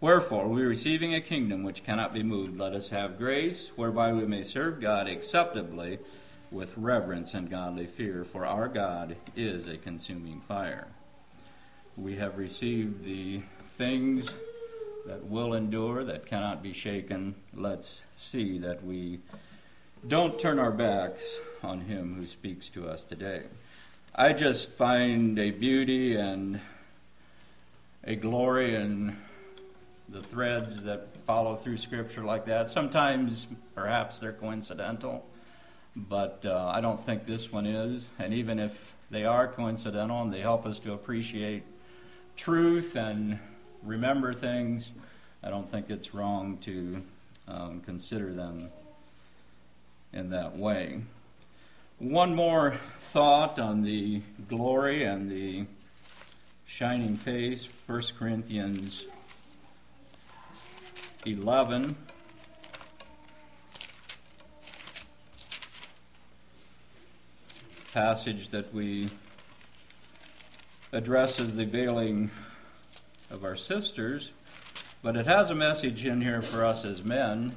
Wherefore, 0.00 0.48
we 0.48 0.62
receiving 0.62 1.14
a 1.14 1.20
kingdom 1.20 1.62
which 1.62 1.84
cannot 1.84 2.12
be 2.12 2.24
moved, 2.24 2.58
let 2.58 2.72
us 2.72 2.88
have 2.88 3.18
grace, 3.18 3.70
whereby 3.76 4.12
we 4.12 4.26
may 4.26 4.42
serve 4.42 4.80
God 4.80 5.06
acceptably 5.06 5.98
with 6.52 6.76
reverence 6.76 7.34
and 7.34 7.50
godly 7.50 7.86
fear, 7.86 8.24
for 8.24 8.46
our 8.46 8.68
God 8.68 9.16
is 9.34 9.66
a 9.66 9.76
consuming 9.76 10.40
fire 10.40 10.88
we 11.96 12.16
have 12.16 12.38
received 12.38 13.04
the 13.04 13.42
things 13.76 14.34
that 15.06 15.24
will 15.26 15.54
endure, 15.54 16.04
that 16.04 16.26
cannot 16.26 16.62
be 16.62 16.72
shaken. 16.72 17.34
Let's 17.54 18.04
see 18.14 18.58
that 18.58 18.84
we 18.84 19.20
don't 20.06 20.38
turn 20.38 20.58
our 20.58 20.70
backs 20.70 21.40
on 21.62 21.82
Him 21.82 22.14
who 22.14 22.26
speaks 22.26 22.68
to 22.70 22.88
us 22.88 23.02
today. 23.02 23.42
I 24.14 24.32
just 24.32 24.70
find 24.72 25.38
a 25.38 25.50
beauty 25.50 26.16
and 26.16 26.60
a 28.04 28.14
glory 28.14 28.74
in 28.74 29.16
the 30.08 30.22
threads 30.22 30.82
that 30.82 31.08
follow 31.26 31.56
through 31.56 31.78
Scripture 31.78 32.24
like 32.24 32.46
that. 32.46 32.70
Sometimes, 32.70 33.46
perhaps, 33.74 34.18
they're 34.18 34.32
coincidental, 34.32 35.26
but 35.94 36.44
uh, 36.46 36.70
I 36.74 36.80
don't 36.80 37.04
think 37.04 37.26
this 37.26 37.52
one 37.52 37.66
is. 37.66 38.08
And 38.18 38.32
even 38.34 38.58
if 38.58 38.94
they 39.10 39.24
are 39.24 39.46
coincidental 39.48 40.22
and 40.22 40.32
they 40.32 40.40
help 40.40 40.66
us 40.66 40.78
to 40.80 40.92
appreciate 40.92 41.62
truth 42.36 42.96
and 42.96 43.38
remember 43.82 44.32
things, 44.32 44.90
I 45.42 45.50
don't 45.50 45.68
think 45.68 45.90
it's 45.90 46.14
wrong 46.14 46.58
to 46.62 47.02
um, 47.48 47.82
consider 47.84 48.32
them 48.32 48.70
in 50.12 50.30
that 50.30 50.56
way. 50.56 51.02
One 51.98 52.34
more 52.34 52.76
thought 52.96 53.58
on 53.58 53.82
the 53.82 54.22
glory 54.48 55.04
and 55.04 55.30
the 55.30 55.66
shining 56.66 57.16
face 57.16 57.68
1 57.86 58.02
Corinthians 58.18 59.04
11. 61.26 61.94
Passage 67.92 68.48
that 68.48 68.72
we 68.72 69.10
addresses 70.92 71.56
the 71.56 71.66
veiling 71.66 72.30
of 73.30 73.44
our 73.44 73.54
sisters, 73.54 74.30
but 75.02 75.14
it 75.14 75.26
has 75.26 75.50
a 75.50 75.54
message 75.54 76.06
in 76.06 76.22
here 76.22 76.40
for 76.40 76.64
us 76.64 76.86
as 76.86 77.02
men 77.02 77.54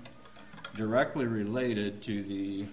directly 0.75 1.25
related 1.25 2.01
to 2.01 2.21
the 2.21 2.65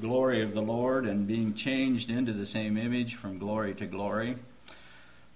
glory 0.00 0.44
of 0.44 0.54
the 0.54 0.62
Lord 0.62 1.06
and 1.06 1.26
being 1.26 1.54
changed 1.54 2.08
into 2.08 2.32
the 2.32 2.46
same 2.46 2.76
image 2.76 3.16
from 3.16 3.40
glory 3.40 3.74
to 3.74 3.86
glory. 3.86 4.36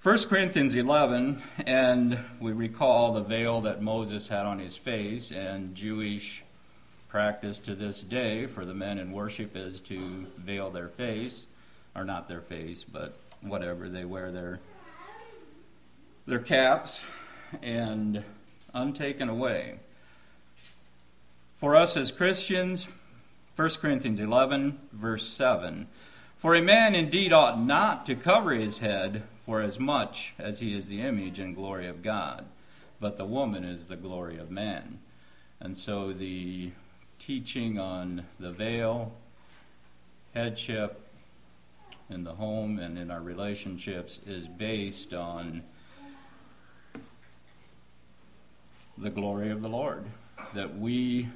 1 0.05 0.19
Corinthians 0.29 0.77
11, 0.77 1.43
and 1.67 2.17
we 2.39 2.53
recall 2.53 3.13
the 3.13 3.25
veil 3.25 3.61
that 3.63 3.83
Moses 3.83 4.29
had 4.29 4.47
on 4.47 4.61
his 4.61 4.77
face, 4.77 5.33
and 5.33 5.75
Jewish 5.75 6.45
practice 7.11 7.59
to 7.59 7.75
this 7.75 8.03
day 8.03 8.47
for 8.47 8.65
the 8.65 8.73
men 8.73 8.97
in 8.97 9.11
worship 9.11 9.57
is 9.57 9.81
to 9.81 10.27
veil 10.39 10.71
their 10.71 10.89
face, 10.89 11.47
or 11.97 12.05
not 12.05 12.29
their 12.29 12.41
face, 12.41 12.85
but 12.85 13.19
whatever 13.41 13.89
they 13.89 14.05
wear 14.05 14.31
their 14.31 14.61
their 16.27 16.39
caps 16.39 17.01
and 17.63 18.23
untaken 18.73 19.29
away. 19.29 19.81
For 21.59 21.75
us 21.75 21.97
as 21.97 22.13
Christians, 22.13 22.87
1 23.57 23.69
Corinthians 23.81 24.21
11, 24.21 24.79
verse 24.93 25.27
7 25.27 25.89
For 26.37 26.55
a 26.55 26.63
man 26.63 26.95
indeed 26.95 27.33
ought 27.33 27.61
not 27.61 28.07
to 28.07 28.15
cover 28.15 28.55
his 28.55 28.79
head, 28.79 29.25
for 29.45 29.61
as 29.61 29.81
much 29.81 30.33
as 30.39 30.61
he 30.61 30.77
is 30.77 30.87
the 30.87 31.01
image 31.01 31.41
and 31.41 31.57
glory 31.57 31.89
of 31.89 32.03
God, 32.03 32.45
but 33.01 33.17
the 33.17 33.25
woman 33.25 33.65
is 33.65 33.87
the 33.87 33.97
glory 33.97 34.39
of 34.39 34.49
man. 34.49 35.01
And 35.59 35.77
so 35.77 36.13
the 36.13 36.71
teaching 37.21 37.79
on 37.79 38.25
the 38.41 38.51
veil, 38.51 39.13
headship 40.35 41.07
in 42.09 42.25
the 42.25 42.35
home 42.35 42.79
and 42.79 42.99
in 42.99 43.11
our 43.11 43.21
relationships 43.21 44.19
is 44.27 44.49
based 44.49 45.13
on 45.13 45.63
the 48.97 49.11
glory 49.11 49.51
of 49.51 49.61
the 49.61 49.69
Lord. 49.69 50.05
That 50.55 50.79
we 50.79 51.29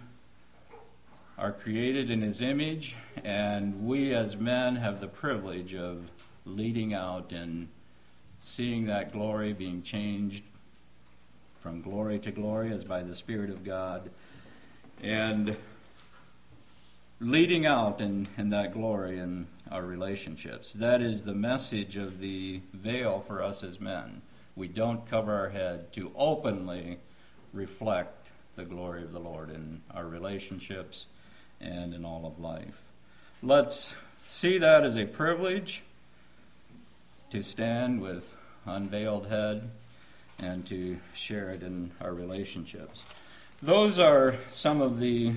are 1.37 1.53
created 1.53 2.11
in 2.11 2.23
His 2.23 2.41
image, 2.41 2.97
and 3.23 3.87
we 3.87 4.15
as 4.15 4.37
men 4.37 4.77
have 4.77 5.03
the 5.03 5.07
privilege 5.07 5.75
of 5.75 6.11
leading 6.47 6.95
out 6.95 7.31
and 7.31 7.69
seeing 8.41 8.87
that 8.87 9.13
glory 9.13 9.53
being 9.53 9.83
changed 9.83 10.45
from 11.61 11.83
glory 11.83 12.19
to 12.21 12.31
glory 12.31 12.73
as 12.73 12.85
by 12.85 13.03
the 13.03 13.15
Spirit 13.15 13.51
of 13.51 13.65
God. 13.65 14.11
And 15.03 15.57
leading 17.21 17.67
out 17.67 18.01
in, 18.01 18.27
in 18.37 18.51
that 18.51 18.73
glory 18.73 19.19
in 19.19 19.47
our 19.71 19.83
relationships. 19.83 20.73
That 20.73 21.01
is 21.01 21.23
the 21.23 21.35
message 21.35 21.97
of 21.97 22.21
the 22.21 22.61
veil 22.73 23.25
for 23.27 23.43
us 23.43 23.63
as 23.63 23.81
men. 23.81 24.23
We 24.57 24.69
don't 24.69 25.09
cover 25.09 25.35
our 25.35 25.49
head 25.49 25.93
to 25.95 26.13
openly 26.17 26.99
reflect 27.53 28.29
the 28.57 28.65
glory 28.65 29.03
of 29.03 29.13
the 29.13 29.21
Lord 29.21 29.51
in 29.51 29.83
our 29.93 30.07
relationships 30.07 31.07
and 31.61 31.95
in 31.95 32.05
all 32.05 32.27
of 32.27 32.39
life. 32.39 32.83
Let's 33.43 33.95
see 34.25 34.59
that 34.59 34.85
as 34.85 34.97
a 34.97 35.07
privilege 35.07 35.83
to 37.31 37.43
stand 37.43 38.01
with 38.01 38.35
unveiled 38.67 39.27
head 39.27 39.71
and 40.39 40.67
to 40.67 40.99
share 41.15 41.51
it 41.51 41.63
in 41.63 41.91
our 42.01 42.13
relationships. 42.13 43.03
Those 43.63 43.99
are 43.99 44.37
some 44.51 44.81
of 44.81 44.99
the 44.99 45.35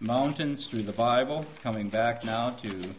mountains 0.00 0.66
through 0.66 0.82
the 0.82 0.92
Bible. 0.92 1.46
Coming 1.62 1.88
back 1.88 2.24
now 2.24 2.50
to 2.50 2.94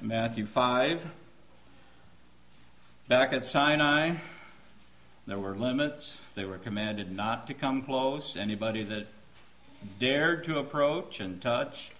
Matthew 0.00 0.46
5. 0.46 1.06
Back 3.06 3.32
at 3.32 3.44
Sinai, 3.44 4.16
there 5.26 5.38
were 5.38 5.54
limits. 5.54 6.16
They 6.34 6.44
were 6.44 6.58
commanded 6.58 7.12
not 7.14 7.46
to 7.48 7.54
come 7.54 7.82
close. 7.82 8.36
Anybody 8.36 8.82
that 8.84 9.08
dared 9.98 10.44
to 10.44 10.58
approach 10.58 11.20
and 11.20 11.40
touch 11.40 11.92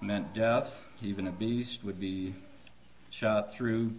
meant 0.00 0.32
death. 0.32 0.84
Even 1.02 1.26
a 1.26 1.32
beast 1.32 1.82
would 1.84 1.98
be 1.98 2.34
shot 3.10 3.52
through. 3.52 3.92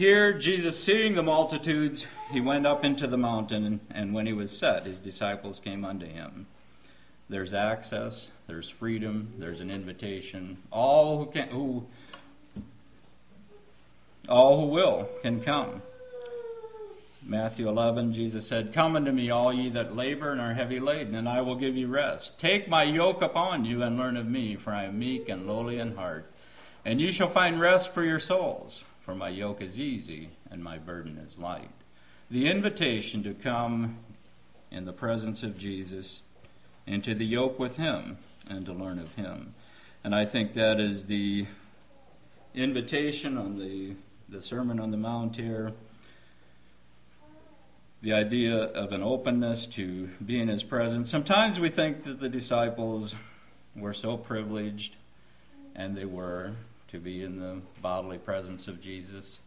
Here, 0.00 0.32
Jesus, 0.32 0.82
seeing 0.82 1.14
the 1.14 1.22
multitudes, 1.22 2.06
he 2.30 2.40
went 2.40 2.66
up 2.66 2.86
into 2.86 3.06
the 3.06 3.18
mountain, 3.18 3.80
and 3.90 4.14
when 4.14 4.26
he 4.26 4.32
was 4.32 4.50
set, 4.50 4.86
his 4.86 4.98
disciples 4.98 5.60
came 5.60 5.84
unto 5.84 6.06
him. 6.06 6.46
There's 7.28 7.52
access, 7.52 8.30
there's 8.46 8.70
freedom, 8.70 9.34
there's 9.36 9.60
an 9.60 9.70
invitation. 9.70 10.56
All 10.72 11.18
who 11.18 11.26
can, 11.26 11.48
who, 11.48 11.84
all 14.26 14.58
who 14.62 14.68
will, 14.68 15.06
can 15.20 15.42
come. 15.42 15.82
Matthew 17.22 17.68
11, 17.68 18.14
Jesus 18.14 18.46
said, 18.46 18.72
Come 18.72 18.96
unto 18.96 19.12
me, 19.12 19.28
all 19.28 19.52
ye 19.52 19.68
that 19.68 19.94
labor 19.94 20.32
and 20.32 20.40
are 20.40 20.54
heavy 20.54 20.80
laden, 20.80 21.14
and 21.14 21.28
I 21.28 21.42
will 21.42 21.56
give 21.56 21.76
you 21.76 21.88
rest. 21.88 22.38
Take 22.38 22.70
my 22.70 22.84
yoke 22.84 23.20
upon 23.20 23.66
you 23.66 23.82
and 23.82 23.98
learn 23.98 24.16
of 24.16 24.26
me, 24.26 24.56
for 24.56 24.72
I 24.72 24.84
am 24.84 24.98
meek 24.98 25.28
and 25.28 25.46
lowly 25.46 25.78
in 25.78 25.94
heart, 25.96 26.24
and 26.86 27.02
you 27.02 27.12
shall 27.12 27.28
find 27.28 27.60
rest 27.60 27.92
for 27.92 28.02
your 28.02 28.18
souls 28.18 28.82
for 29.10 29.16
my 29.16 29.28
yoke 29.28 29.60
is 29.60 29.80
easy 29.80 30.30
and 30.52 30.62
my 30.62 30.78
burden 30.78 31.18
is 31.18 31.36
light. 31.36 31.72
The 32.30 32.46
invitation 32.46 33.24
to 33.24 33.34
come 33.34 33.96
in 34.70 34.84
the 34.84 34.92
presence 34.92 35.42
of 35.42 35.58
Jesus 35.58 36.22
into 36.86 37.16
the 37.16 37.26
yoke 37.26 37.58
with 37.58 37.76
him 37.76 38.18
and 38.48 38.64
to 38.66 38.72
learn 38.72 39.00
of 39.00 39.12
him. 39.14 39.54
And 40.04 40.14
I 40.14 40.26
think 40.26 40.52
that 40.52 40.78
is 40.78 41.06
the 41.06 41.46
invitation 42.54 43.36
on 43.36 43.58
the, 43.58 43.96
the 44.28 44.40
Sermon 44.40 44.78
on 44.78 44.92
the 44.92 44.96
Mount 44.96 45.34
here. 45.34 45.72
The 48.02 48.12
idea 48.12 48.58
of 48.58 48.92
an 48.92 49.02
openness 49.02 49.66
to 49.66 50.08
be 50.24 50.40
in 50.40 50.46
his 50.46 50.62
presence. 50.62 51.10
Sometimes 51.10 51.58
we 51.58 51.68
think 51.68 52.04
that 52.04 52.20
the 52.20 52.28
disciples 52.28 53.16
were 53.74 53.92
so 53.92 54.16
privileged, 54.16 54.94
and 55.74 55.96
they 55.96 56.04
were, 56.04 56.52
to 56.90 56.98
be 56.98 57.22
in 57.22 57.38
the 57.38 57.60
bodily 57.80 58.18
presence 58.18 58.66
of 58.68 58.80
Jesus. 58.80 59.38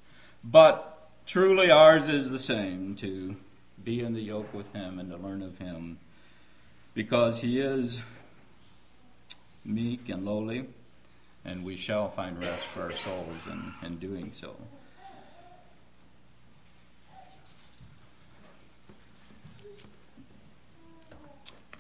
But 0.44 1.10
truly 1.26 1.72
ours 1.72 2.08
is 2.08 2.30
the 2.30 2.40
same 2.40 2.96
to 2.98 3.36
be 3.84 4.02
in 4.02 4.14
the 4.14 4.22
yoke 4.22 4.54
with 4.54 4.72
Him 4.74 5.00
and 5.00 5.10
to 5.12 5.18
learn 5.18 5.42
of 5.42 5.58
Him 5.58 5.98
because 6.94 7.40
He 7.40 7.60
is 7.60 8.00
meek 9.66 10.10
and 10.10 10.26
lowly, 10.26 10.68
and 11.44 11.64
we 11.64 11.76
shall 11.76 12.10
find 12.10 12.40
rest 12.40 12.66
for 12.68 12.84
our 12.84 12.94
souls 12.94 13.48
in, 13.48 13.74
in 13.86 13.98
doing 13.98 14.32
so. 14.32 14.56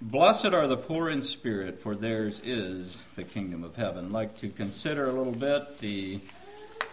Blessed 0.06 0.48
are 0.48 0.68
the 0.68 0.76
poor 0.76 1.10
in 1.10 1.22
spirit, 1.22 1.80
for 1.80 1.96
theirs 1.96 2.42
is 2.44 2.98
the 3.16 3.24
kingdom 3.24 3.64
of 3.64 3.78
heaven. 3.78 4.08
I'd 4.08 4.12
like 4.12 4.38
to 4.40 4.50
consider 4.50 5.08
a 5.08 5.14
little 5.14 5.32
bit 5.32 5.80
the 5.80 6.20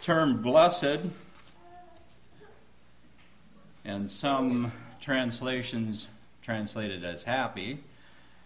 term 0.01 0.41
blessed, 0.41 1.01
and 3.85 4.09
some 4.09 4.71
translations 5.01 6.07
translate 6.41 6.93
it 6.93 7.03
as 7.03 7.25
happy. 7.25 7.81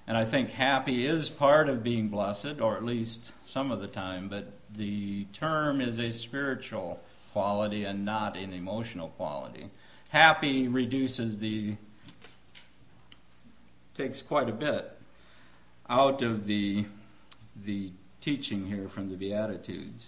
And 0.06 0.16
I 0.16 0.24
think 0.24 0.48
happy 0.48 1.04
is 1.04 1.28
part 1.28 1.68
of 1.68 1.84
being 1.84 2.08
blessed, 2.08 2.58
or 2.58 2.74
at 2.74 2.84
least 2.86 3.32
some 3.42 3.70
of 3.70 3.82
the 3.82 3.86
time, 3.86 4.30
but 4.30 4.50
the 4.74 5.26
term 5.34 5.82
is 5.82 5.98
a 6.00 6.10
spiritual 6.10 7.00
quality 7.34 7.84
and 7.84 8.06
not 8.06 8.34
an 8.34 8.54
emotional 8.54 9.08
quality. 9.08 9.68
Happy 10.08 10.68
reduces 10.68 11.38
the 11.40 11.76
takes 13.94 14.22
quite 14.22 14.48
a 14.48 14.52
bit 14.52 14.96
out 15.88 16.22
of 16.22 16.46
the, 16.46 16.84
the 17.64 17.92
teaching 18.20 18.66
here 18.66 18.88
from 18.88 19.10
the 19.10 19.16
Beatitudes. 19.16 20.06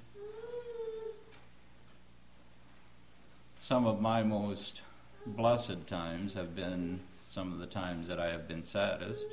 Some 3.58 3.86
of 3.86 4.00
my 4.00 4.22
most 4.22 4.82
blessed 5.26 5.86
times 5.86 6.34
have 6.34 6.54
been 6.54 7.00
some 7.28 7.52
of 7.52 7.58
the 7.58 7.66
times 7.66 8.08
that 8.08 8.20
I 8.20 8.30
have 8.30 8.46
been 8.46 8.62
saddest. 8.62 9.26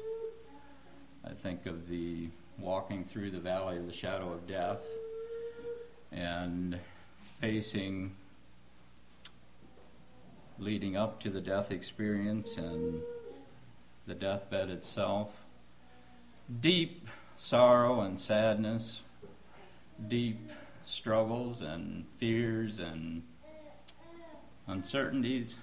I 1.25 1.33
think 1.33 1.65
of 1.65 1.87
the 1.87 2.29
walking 2.59 3.05
through 3.05 3.31
the 3.31 3.39
valley 3.39 3.77
of 3.77 3.87
the 3.87 3.93
shadow 3.93 4.31
of 4.31 4.47
death 4.47 4.81
and 6.11 6.79
facing 7.39 8.11
leading 10.59 10.95
up 10.95 11.19
to 11.21 11.29
the 11.29 11.41
death 11.41 11.71
experience 11.71 12.57
and 12.57 13.01
the 14.05 14.13
deathbed 14.13 14.69
itself. 14.69 15.29
Deep 16.59 17.07
sorrow 17.35 18.01
and 18.01 18.19
sadness, 18.19 19.01
deep 20.07 20.49
struggles 20.85 21.61
and 21.61 22.05
fears 22.19 22.79
and 22.79 23.23
uncertainties, 24.67 25.57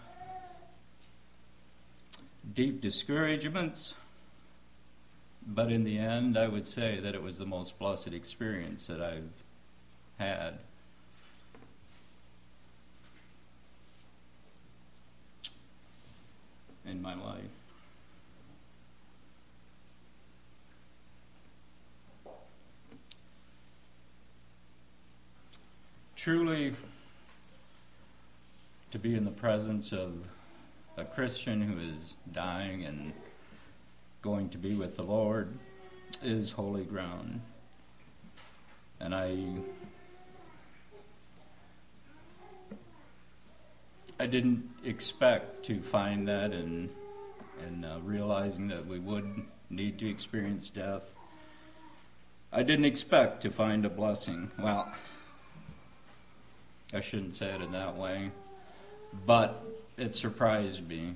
deep 2.54 2.80
discouragements. 2.80 3.94
But 5.46 5.72
in 5.72 5.84
the 5.84 5.98
end, 5.98 6.36
I 6.36 6.48
would 6.48 6.66
say 6.66 7.00
that 7.00 7.14
it 7.14 7.22
was 7.22 7.38
the 7.38 7.46
most 7.46 7.78
blessed 7.78 8.08
experience 8.08 8.86
that 8.86 9.00
I've 9.00 9.30
had. 10.18 10.58
In 16.86 17.00
my 17.00 17.14
life. 17.14 17.59
Truly 26.20 26.74
to 28.90 28.98
be 28.98 29.14
in 29.14 29.24
the 29.24 29.30
presence 29.30 29.90
of 29.90 30.12
a 30.98 31.04
Christian 31.04 31.62
who 31.62 31.80
is 31.94 32.14
dying 32.30 32.84
and 32.84 33.14
going 34.20 34.50
to 34.50 34.58
be 34.58 34.74
with 34.74 34.96
the 34.96 35.02
Lord 35.02 35.48
is 36.22 36.50
holy 36.50 36.84
ground. 36.84 37.40
And 39.00 39.14
I 39.14 39.46
I 44.18 44.26
didn't 44.26 44.68
expect 44.84 45.64
to 45.66 45.80
find 45.80 46.28
that 46.28 46.52
and 46.52 46.90
and 47.64 47.86
uh, 47.86 47.98
realizing 48.04 48.68
that 48.68 48.86
we 48.86 48.98
would 48.98 49.24
need 49.70 49.98
to 50.00 50.10
experience 50.10 50.68
death. 50.68 51.16
I 52.52 52.62
didn't 52.62 52.84
expect 52.84 53.40
to 53.42 53.50
find 53.50 53.86
a 53.86 53.90
blessing. 53.90 54.50
Well, 54.58 54.92
I 56.92 57.00
shouldn't 57.00 57.34
say 57.34 57.46
it 57.54 57.60
in 57.60 57.72
that 57.72 57.96
way, 57.96 58.32
but 59.26 59.64
it 59.96 60.14
surprised 60.14 60.88
me 60.88 61.14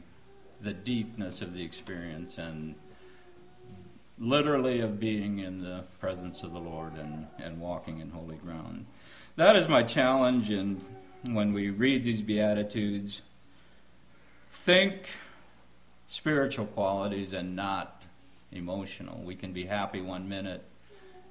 the 0.60 0.72
deepness 0.72 1.42
of 1.42 1.52
the 1.54 1.62
experience 1.62 2.38
and 2.38 2.74
literally 4.18 4.80
of 4.80 5.00
being 5.00 5.40
in 5.40 5.60
the 5.60 5.84
presence 6.00 6.42
of 6.42 6.52
the 6.52 6.60
Lord 6.60 6.94
and, 6.96 7.26
and 7.42 7.60
walking 7.60 7.98
in 7.98 8.10
holy 8.10 8.36
ground. 8.36 8.86
That 9.36 9.56
is 9.56 9.68
my 9.68 9.82
challenge 9.82 10.50
and 10.50 10.80
when 11.24 11.52
we 11.52 11.70
read 11.70 12.04
these 12.04 12.22
Beatitudes, 12.22 13.22
think 14.50 15.08
spiritual 16.06 16.66
qualities 16.66 17.32
and 17.32 17.56
not 17.56 18.04
emotional. 18.52 19.20
We 19.22 19.34
can 19.34 19.52
be 19.52 19.66
happy 19.66 20.00
one 20.00 20.28
minute 20.28 20.62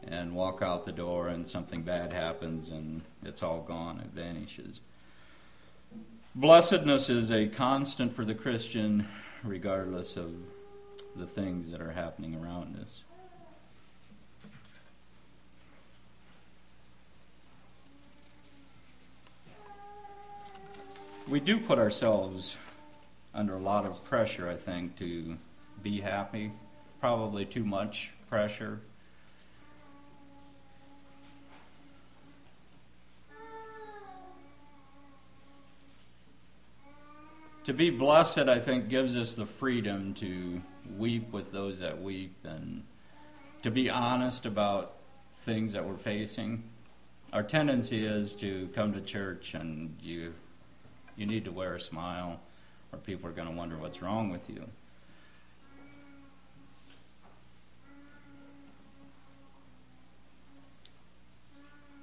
and 0.07 0.35
walk 0.35 0.61
out 0.61 0.85
the 0.85 0.91
door 0.91 1.27
and 1.27 1.45
something 1.45 1.81
bad 1.81 2.13
happens 2.13 2.69
and 2.69 3.01
it's 3.23 3.43
all 3.43 3.61
gone, 3.61 3.99
it 3.99 4.11
vanishes. 4.13 4.79
Blessedness 6.35 7.09
is 7.09 7.31
a 7.31 7.47
constant 7.47 8.15
for 8.15 8.25
the 8.25 8.33
Christian 8.33 9.07
regardless 9.43 10.15
of 10.17 10.33
the 11.15 11.27
things 11.27 11.71
that 11.71 11.81
are 11.81 11.91
happening 11.91 12.35
around 12.35 12.79
us. 12.79 13.03
we 21.27 21.39
do 21.39 21.57
put 21.57 21.79
ourselves 21.79 22.55
under 23.33 23.55
a 23.55 23.59
lot 23.59 23.85
of 23.85 24.03
pressure, 24.03 24.49
I 24.49 24.55
think, 24.55 24.97
to 24.99 25.37
be 25.81 26.01
happy. 26.01 26.51
Probably 26.99 27.45
too 27.45 27.63
much 27.63 28.11
pressure. 28.29 28.81
To 37.65 37.73
be 37.73 37.89
blessed, 37.89 38.39
I 38.39 38.59
think, 38.59 38.89
gives 38.89 39.15
us 39.15 39.35
the 39.35 39.45
freedom 39.45 40.13
to 40.15 40.61
weep 40.97 41.31
with 41.31 41.53
those 41.53 41.79
that 41.79 42.01
weep 42.01 42.35
and 42.43 42.83
to 43.61 43.71
be 43.71 43.89
honest 43.89 44.45
about 44.45 44.97
things 45.45 45.71
that 45.71 45.85
we're 45.85 45.95
facing. 45.95 46.63
Our 47.31 47.41
tendency 47.41 48.05
is 48.05 48.35
to 48.35 48.67
come 48.75 48.91
to 48.91 48.99
church 48.99 49.53
and 49.53 49.95
you 50.01 50.33
you 51.15 51.25
need 51.25 51.45
to 51.45 51.51
wear 51.51 51.75
a 51.75 51.79
smile, 51.79 52.41
or 52.91 52.99
people 52.99 53.29
are 53.29 53.33
going 53.33 53.47
to 53.47 53.53
wonder 53.53 53.77
what's 53.77 54.01
wrong 54.01 54.29
with 54.29 54.49
you. 54.49 54.67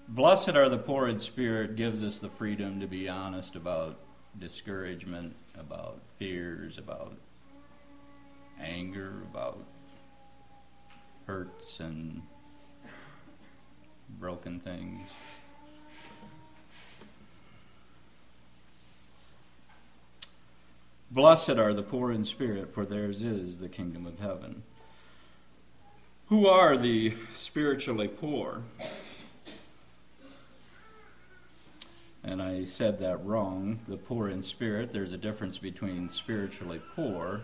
Blessed 0.08 0.50
are 0.50 0.70
the 0.70 0.78
poor 0.78 1.06
in 1.06 1.18
spirit 1.18 1.76
gives 1.76 2.02
us 2.02 2.18
the 2.18 2.30
freedom 2.30 2.80
to 2.80 2.86
be 2.86 3.08
honest 3.08 3.56
about 3.56 3.98
discouragement, 4.38 5.34
about 5.58 6.00
fears, 6.18 6.78
about 6.78 7.16
anger, 8.60 9.12
about 9.30 9.58
hurts 11.26 11.80
and 11.80 12.22
broken 14.18 14.60
things. 14.60 15.08
Blessed 21.10 21.50
are 21.50 21.74
the 21.74 21.82
poor 21.82 22.12
in 22.12 22.24
spirit, 22.24 22.72
for 22.72 22.84
theirs 22.84 23.22
is 23.22 23.58
the 23.58 23.68
kingdom 23.68 24.06
of 24.06 24.20
heaven. 24.20 24.62
Who 26.26 26.46
are 26.46 26.76
the 26.76 27.14
spiritually 27.32 28.06
poor? 28.06 28.62
And 32.22 32.42
I 32.42 32.64
said 32.64 32.98
that 33.00 33.24
wrong. 33.24 33.80
The 33.88 33.96
poor 33.96 34.28
in 34.28 34.42
spirit, 34.42 34.92
there's 34.92 35.12
a 35.12 35.18
difference 35.18 35.58
between 35.58 36.08
spiritually 36.08 36.80
poor, 36.94 37.42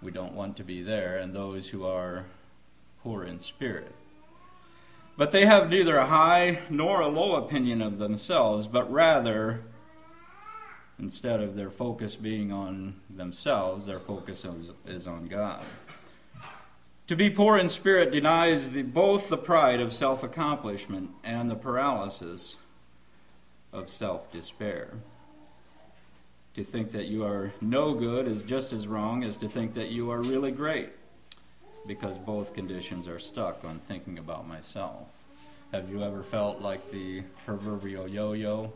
we 0.00 0.12
don't 0.12 0.34
want 0.34 0.56
to 0.58 0.64
be 0.64 0.82
there, 0.82 1.18
and 1.18 1.34
those 1.34 1.68
who 1.68 1.84
are 1.84 2.26
poor 3.02 3.24
in 3.24 3.40
spirit. 3.40 3.92
But 5.16 5.32
they 5.32 5.44
have 5.46 5.68
neither 5.68 5.96
a 5.96 6.06
high 6.06 6.60
nor 6.70 7.00
a 7.00 7.08
low 7.08 7.34
opinion 7.34 7.82
of 7.82 7.98
themselves, 7.98 8.68
but 8.68 8.90
rather 8.92 9.62
Instead 11.00 11.40
of 11.40 11.54
their 11.54 11.70
focus 11.70 12.16
being 12.16 12.50
on 12.50 12.96
themselves, 13.08 13.86
their 13.86 14.00
focus 14.00 14.44
is, 14.44 14.72
is 14.84 15.06
on 15.06 15.28
God. 15.28 15.62
To 17.06 17.14
be 17.14 17.30
poor 17.30 17.56
in 17.56 17.68
spirit 17.68 18.10
denies 18.10 18.70
the, 18.70 18.82
both 18.82 19.28
the 19.28 19.38
pride 19.38 19.80
of 19.80 19.92
self 19.92 20.24
accomplishment 20.24 21.10
and 21.22 21.48
the 21.48 21.54
paralysis 21.54 22.56
of 23.72 23.90
self 23.90 24.30
despair. 24.32 24.90
To 26.54 26.64
think 26.64 26.92
that 26.92 27.06
you 27.06 27.24
are 27.24 27.52
no 27.60 27.94
good 27.94 28.26
is 28.26 28.42
just 28.42 28.72
as 28.72 28.88
wrong 28.88 29.22
as 29.22 29.36
to 29.36 29.48
think 29.48 29.74
that 29.74 29.90
you 29.90 30.10
are 30.10 30.20
really 30.22 30.50
great, 30.50 30.90
because 31.86 32.18
both 32.18 32.54
conditions 32.54 33.06
are 33.06 33.18
stuck 33.18 33.64
on 33.64 33.78
thinking 33.80 34.18
about 34.18 34.48
myself. 34.48 35.06
Have 35.72 35.90
you 35.90 36.02
ever 36.02 36.22
felt 36.22 36.60
like 36.60 36.90
the 36.90 37.22
proverbial 37.44 38.08
yo 38.08 38.32
yo? 38.32 38.72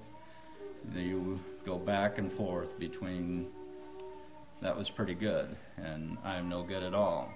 You 0.94 1.40
go 1.64 1.78
back 1.78 2.18
and 2.18 2.30
forth 2.32 2.78
between 2.78 3.50
that 4.60 4.76
was 4.76 4.90
pretty 4.90 5.14
good 5.14 5.56
and 5.76 6.18
I'm 6.24 6.48
no 6.48 6.62
good 6.62 6.82
at 6.82 6.94
all. 6.94 7.32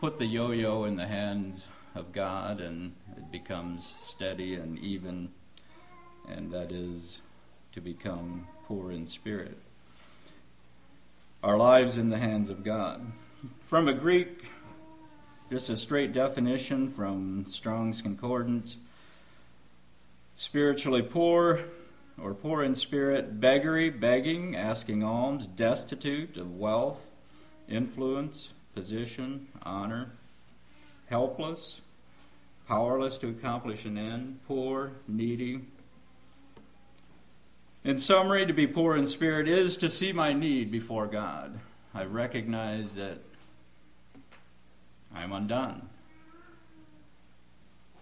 Put 0.00 0.18
the 0.18 0.26
yo 0.26 0.50
yo 0.50 0.84
in 0.84 0.96
the 0.96 1.06
hands 1.06 1.68
of 1.98 2.12
God 2.12 2.60
and 2.60 2.94
it 3.16 3.30
becomes 3.30 3.92
steady 4.00 4.54
and 4.54 4.78
even, 4.78 5.30
and 6.28 6.52
that 6.52 6.72
is 6.72 7.18
to 7.72 7.80
become 7.80 8.46
poor 8.66 8.92
in 8.92 9.06
spirit. 9.06 9.58
Our 11.42 11.58
lives 11.58 11.98
in 11.98 12.08
the 12.08 12.18
hands 12.18 12.48
of 12.50 12.64
God. 12.64 13.12
From 13.60 13.88
a 13.88 13.92
Greek, 13.92 14.46
just 15.50 15.68
a 15.68 15.76
straight 15.76 16.12
definition 16.12 16.88
from 16.88 17.44
Strong's 17.46 18.02
Concordance 18.02 18.76
spiritually 20.34 21.02
poor 21.02 21.60
or 22.20 22.34
poor 22.34 22.62
in 22.62 22.74
spirit, 22.74 23.40
beggary, 23.40 23.90
begging, 23.90 24.56
asking 24.56 25.02
alms, 25.02 25.46
destitute 25.46 26.36
of 26.36 26.56
wealth, 26.56 27.06
influence, 27.68 28.50
position, 28.74 29.48
honor, 29.62 30.10
helpless, 31.08 31.80
powerless 32.68 33.16
to 33.16 33.28
accomplish 33.28 33.86
an 33.86 33.96
end, 33.96 34.40
poor, 34.46 34.92
needy. 35.08 35.60
In 37.82 37.96
summary, 37.96 38.44
to 38.44 38.52
be 38.52 38.66
poor 38.66 38.94
in 38.94 39.06
spirit 39.06 39.48
is 39.48 39.78
to 39.78 39.88
see 39.88 40.12
my 40.12 40.34
need 40.34 40.70
before 40.70 41.06
God. 41.06 41.58
I 41.94 42.04
recognize 42.04 42.94
that 42.96 43.18
I'm 45.14 45.32
undone. 45.32 45.88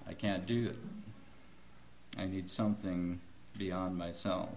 I 0.09 0.14
can't 0.14 0.44
do 0.46 0.66
it. 0.66 0.76
I 2.18 2.26
need 2.26 2.50
something 2.50 3.20
beyond 3.57 3.96
myself. 3.96 4.48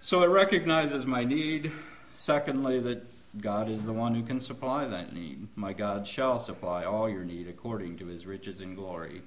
So 0.00 0.22
it 0.22 0.28
recognizes 0.28 1.04
my 1.04 1.24
need. 1.24 1.72
Secondly, 2.12 2.80
that 2.80 3.04
God 3.38 3.68
is 3.68 3.84
the 3.84 3.92
one 3.92 4.14
who 4.14 4.22
can 4.22 4.40
supply 4.40 4.86
that 4.86 5.14
need. 5.14 5.48
My 5.54 5.72
God 5.72 6.06
shall 6.06 6.40
supply 6.40 6.84
all 6.84 7.08
your 7.08 7.24
need 7.24 7.48
according 7.48 7.98
to 7.98 8.06
his 8.06 8.26
riches 8.26 8.60
and 8.60 8.76
glory 8.76 9.22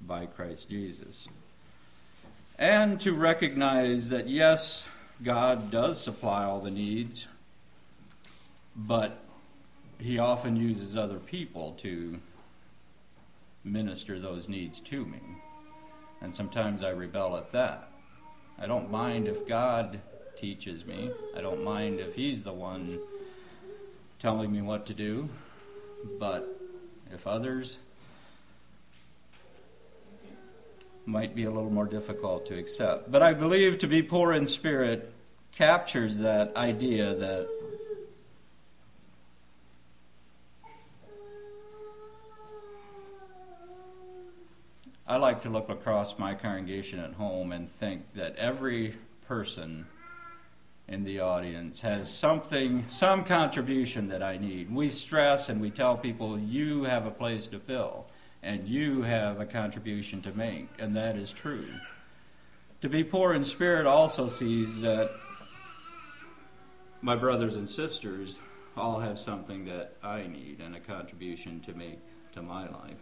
by 0.00 0.26
Christ 0.26 0.70
Jesus. 0.70 1.28
And 2.58 3.00
to 3.00 3.12
recognize 3.12 4.08
that, 4.08 4.28
yes, 4.28 4.88
God 5.22 5.70
does 5.70 6.00
supply 6.00 6.44
all 6.44 6.60
the 6.60 6.70
needs, 6.70 7.26
but 8.74 9.18
he 9.98 10.18
often 10.18 10.56
uses 10.56 10.96
other 10.96 11.18
people 11.18 11.72
to 11.78 12.18
minister 13.62 14.18
those 14.18 14.48
needs 14.48 14.80
to 14.80 15.04
me 15.04 15.20
and 16.24 16.34
sometimes 16.34 16.82
I 16.82 16.88
rebel 16.88 17.36
at 17.36 17.52
that. 17.52 17.90
I 18.58 18.66
don't 18.66 18.90
mind 18.90 19.28
if 19.28 19.46
God 19.46 20.00
teaches 20.36 20.86
me, 20.86 21.10
I 21.36 21.42
don't 21.42 21.62
mind 21.62 22.00
if 22.00 22.14
He's 22.14 22.42
the 22.42 22.52
one 22.52 22.98
telling 24.24 24.50
me 24.50 24.62
what 24.62 24.86
to 24.86 24.94
do, 24.94 25.28
but 26.18 26.58
if 27.12 27.26
others 27.26 27.76
might 31.04 31.34
be 31.34 31.44
a 31.44 31.50
little 31.50 31.68
more 31.68 31.84
difficult 31.84 32.46
to 32.46 32.56
accept. 32.56 33.12
But 33.12 33.22
I 33.22 33.34
believe 33.34 33.80
to 33.80 33.86
be 33.86 34.02
poor 34.02 34.32
in 34.32 34.46
spirit 34.46 35.12
captures 35.52 36.16
that 36.20 36.56
idea 36.56 37.14
that 37.14 37.48
I 45.06 45.16
like 45.16 45.42
to 45.42 45.50
look 45.50 45.68
across 45.68 46.18
my 46.18 46.32
congregation 46.32 46.98
at 46.98 47.12
home 47.12 47.52
and 47.52 47.70
think 47.70 48.14
that 48.14 48.36
every 48.36 48.94
person 49.28 49.84
in 50.88 51.04
the 51.04 51.20
audience 51.20 51.80
has 51.80 52.12
something, 52.12 52.84
some 52.88 53.24
contribution 53.24 54.08
that 54.08 54.22
I 54.22 54.36
need. 54.36 54.72
We 54.72 54.88
stress 54.88 55.48
and 55.48 55.60
we 55.60 55.70
tell 55.70 55.96
people, 55.96 56.38
you 56.38 56.84
have 56.84 57.06
a 57.06 57.10
place 57.10 57.48
to 57.48 57.58
fill 57.58 58.06
and 58.42 58.68
you 58.68 59.02
have 59.02 59.40
a 59.40 59.46
contribution 59.46 60.20
to 60.22 60.32
make, 60.32 60.68
and 60.78 60.94
that 60.96 61.16
is 61.16 61.32
true. 61.32 61.66
To 62.82 62.90
be 62.90 63.02
poor 63.02 63.32
in 63.32 63.42
spirit 63.42 63.86
also 63.86 64.28
sees 64.28 64.82
that 64.82 65.10
my 67.00 67.16
brothers 67.16 67.54
and 67.54 67.68
sisters 67.68 68.38
all 68.76 69.00
have 69.00 69.18
something 69.18 69.64
that 69.64 69.94
I 70.02 70.26
need 70.26 70.60
and 70.60 70.76
a 70.76 70.80
contribution 70.80 71.60
to 71.60 71.72
make 71.72 72.00
to 72.32 72.42
my 72.42 72.68
life. 72.68 72.98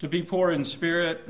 To 0.00 0.08
be 0.08 0.22
poor 0.22 0.50
in 0.50 0.64
spirit 0.64 1.28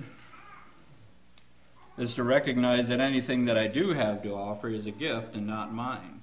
is 1.96 2.14
to 2.14 2.24
recognize 2.24 2.88
that 2.88 3.00
anything 3.00 3.44
that 3.44 3.57
I 3.57 3.66
do 3.66 3.92
have 3.92 4.22
to 4.22 4.35
offer 4.35 4.68
is 4.68 4.87
a 4.87 4.90
gift 4.90 5.35
and 5.35 5.46
not 5.46 5.72
mine. 5.72 6.20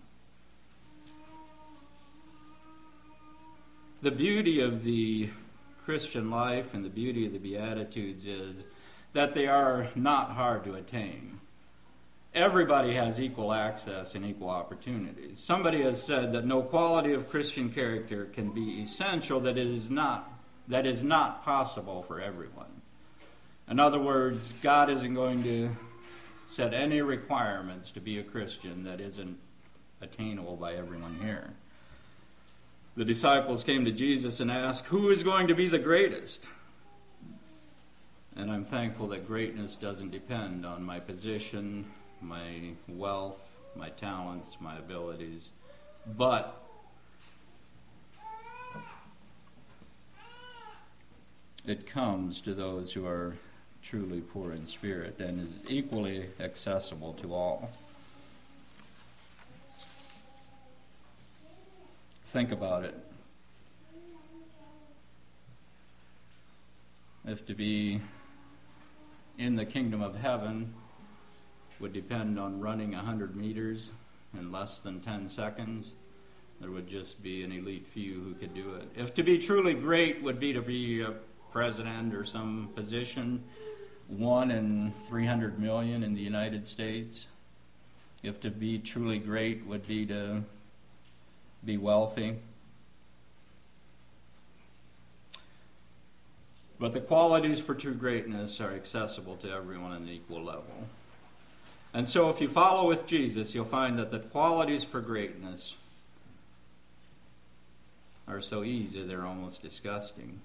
The 4.02 4.12
beauty 4.12 4.60
of 4.62 4.84
the 4.84 5.30
Christian 5.86 6.30
life 6.30 6.74
and 6.74 6.84
the 6.84 6.90
beauty 6.90 7.26
of 7.26 7.34
the 7.34 7.40
Beatitudes 7.40 8.26
is 8.26 8.64
that 9.14 9.34
they 9.34 9.48
are 9.48 9.90
not 9.96 10.32
hard 10.32 10.64
to 10.66 10.76
attain. 10.76 11.40
Everybody 12.34 12.94
has 12.96 13.20
equal 13.20 13.54
access 13.54 14.16
and 14.16 14.26
equal 14.26 14.50
opportunities. 14.50 15.40
Somebody 15.40 15.82
has 15.82 16.02
said 16.02 16.32
that 16.32 16.46
no 16.46 16.62
quality 16.62 17.14
of 17.14 17.30
Christian 17.30 17.70
character 17.70 18.26
can 18.26 18.52
be 18.52 18.82
essential 18.82 19.42
that 19.42 19.58
it 19.58 19.68
is 19.68 19.90
not 19.90 20.30
that 20.68 20.86
is 20.86 21.04
not 21.04 21.44
possible 21.44 22.04
for 22.04 22.22
everyone. 22.22 22.71
In 23.72 23.80
other 23.80 24.00
words, 24.00 24.54
God 24.62 24.90
isn't 24.90 25.14
going 25.14 25.44
to 25.44 25.74
set 26.46 26.74
any 26.74 27.02
requirements 27.02 27.94
to 27.94 28.02
be 28.02 28.20
a 28.20 28.24
Christian 28.24 28.84
that 28.84 29.00
isn't 29.00 29.38
attainable 30.02 30.58
by 30.58 30.74
everyone 30.74 31.18
here. 31.22 31.52
The 32.98 33.06
disciples 33.06 33.64
came 33.64 33.86
to 33.86 33.92
Jesus 33.94 34.42
and 34.42 34.52
asked, 34.52 34.88
Who 34.88 35.10
is 35.10 35.24
going 35.24 35.48
to 35.48 35.56
be 35.56 35.70
the 35.70 35.80
greatest? 35.80 36.44
And 38.36 38.52
I'm 38.52 38.66
thankful 38.66 39.08
that 39.08 39.26
greatness 39.26 39.78
doesn't 39.78 40.12
depend 40.12 40.66
on 40.66 40.84
my 40.84 41.00
position, 41.00 41.86
my 42.20 42.74
wealth, 42.90 43.40
my 43.78 43.88
talents, 43.88 44.58
my 44.60 44.80
abilities, 44.80 45.50
but 46.18 46.62
it 51.66 51.88
comes 51.88 52.42
to 52.42 52.54
those 52.54 52.92
who 52.92 53.06
are 53.06 53.38
truly 53.84 54.22
poor 54.22 54.52
in 54.52 54.66
spirit 54.66 55.20
and 55.20 55.46
is 55.46 55.54
equally 55.68 56.28
accessible 56.40 57.14
to 57.14 57.34
all. 57.34 57.70
Think 62.28 62.52
about 62.52 62.86
it. 62.86 62.98
If 67.26 67.46
to 67.48 67.54
be 67.54 68.02
in 69.38 69.56
the 69.56 69.66
kingdom 69.66 70.02
of 70.02 70.16
heaven 70.16 70.74
would 71.80 71.94
depend 71.94 72.40
on 72.40 72.60
running 72.60 72.94
100 72.94 73.36
meters 73.36 73.90
in 74.38 74.52
less 74.52 74.80
than 74.80 75.02
10 75.02 75.30
seconds, 75.30 75.94
there 76.60 76.72
would 76.72 76.88
just 76.88 77.22
be 77.22 77.44
an 77.44 77.52
elite 77.52 77.88
few 77.88 78.22
who 78.22 78.34
could 78.36 78.54
do 78.54 78.76
it. 78.76 78.88
If 78.96 79.14
to 79.16 79.24
be 79.24 79.38
truly 79.38 79.74
great 79.74 80.22
would 80.22 80.40
be 80.40 80.54
to 80.54 80.62
be 80.62 81.02
a 81.02 81.14
president 81.52 82.14
or 82.14 82.24
some 82.24 82.70
position, 82.76 83.44
one 84.08 84.52
in 84.52 84.94
300 85.08 85.60
million 85.60 86.04
in 86.04 86.14
the 86.14 86.22
United 86.22 86.68
States. 86.68 87.28
If 88.24 88.40
to 88.42 88.52
be 88.52 88.78
truly 88.80 89.20
great 89.20 89.66
would 89.66 89.88
be 89.88 90.06
to 90.08 90.44
be 91.66 91.78
wealthy. 91.78 92.38
But 96.80 96.94
the 96.94 97.00
qualities 97.00 97.60
for 97.60 97.76
true 97.76 97.94
greatness 97.94 98.60
are 98.60 98.74
accessible 98.74 99.38
to 99.38 99.52
everyone 99.52 99.92
on 99.92 100.04
an 100.04 100.10
equal 100.10 100.44
level. 100.44 100.88
And 101.94 102.08
so, 102.08 102.30
if 102.30 102.42
you 102.42 102.48
follow 102.48 102.88
with 102.88 103.06
Jesus, 103.06 103.54
you'll 103.54 103.66
find 103.66 104.00
that 104.00 104.12
the 104.12 104.20
qualities 104.20 104.84
for 104.84 105.02
greatness 105.02 105.76
are 108.28 108.42
so 108.42 108.64
easy 108.64 109.04
they're 109.04 109.26
almost 109.26 109.62
disgusting. 109.62 110.40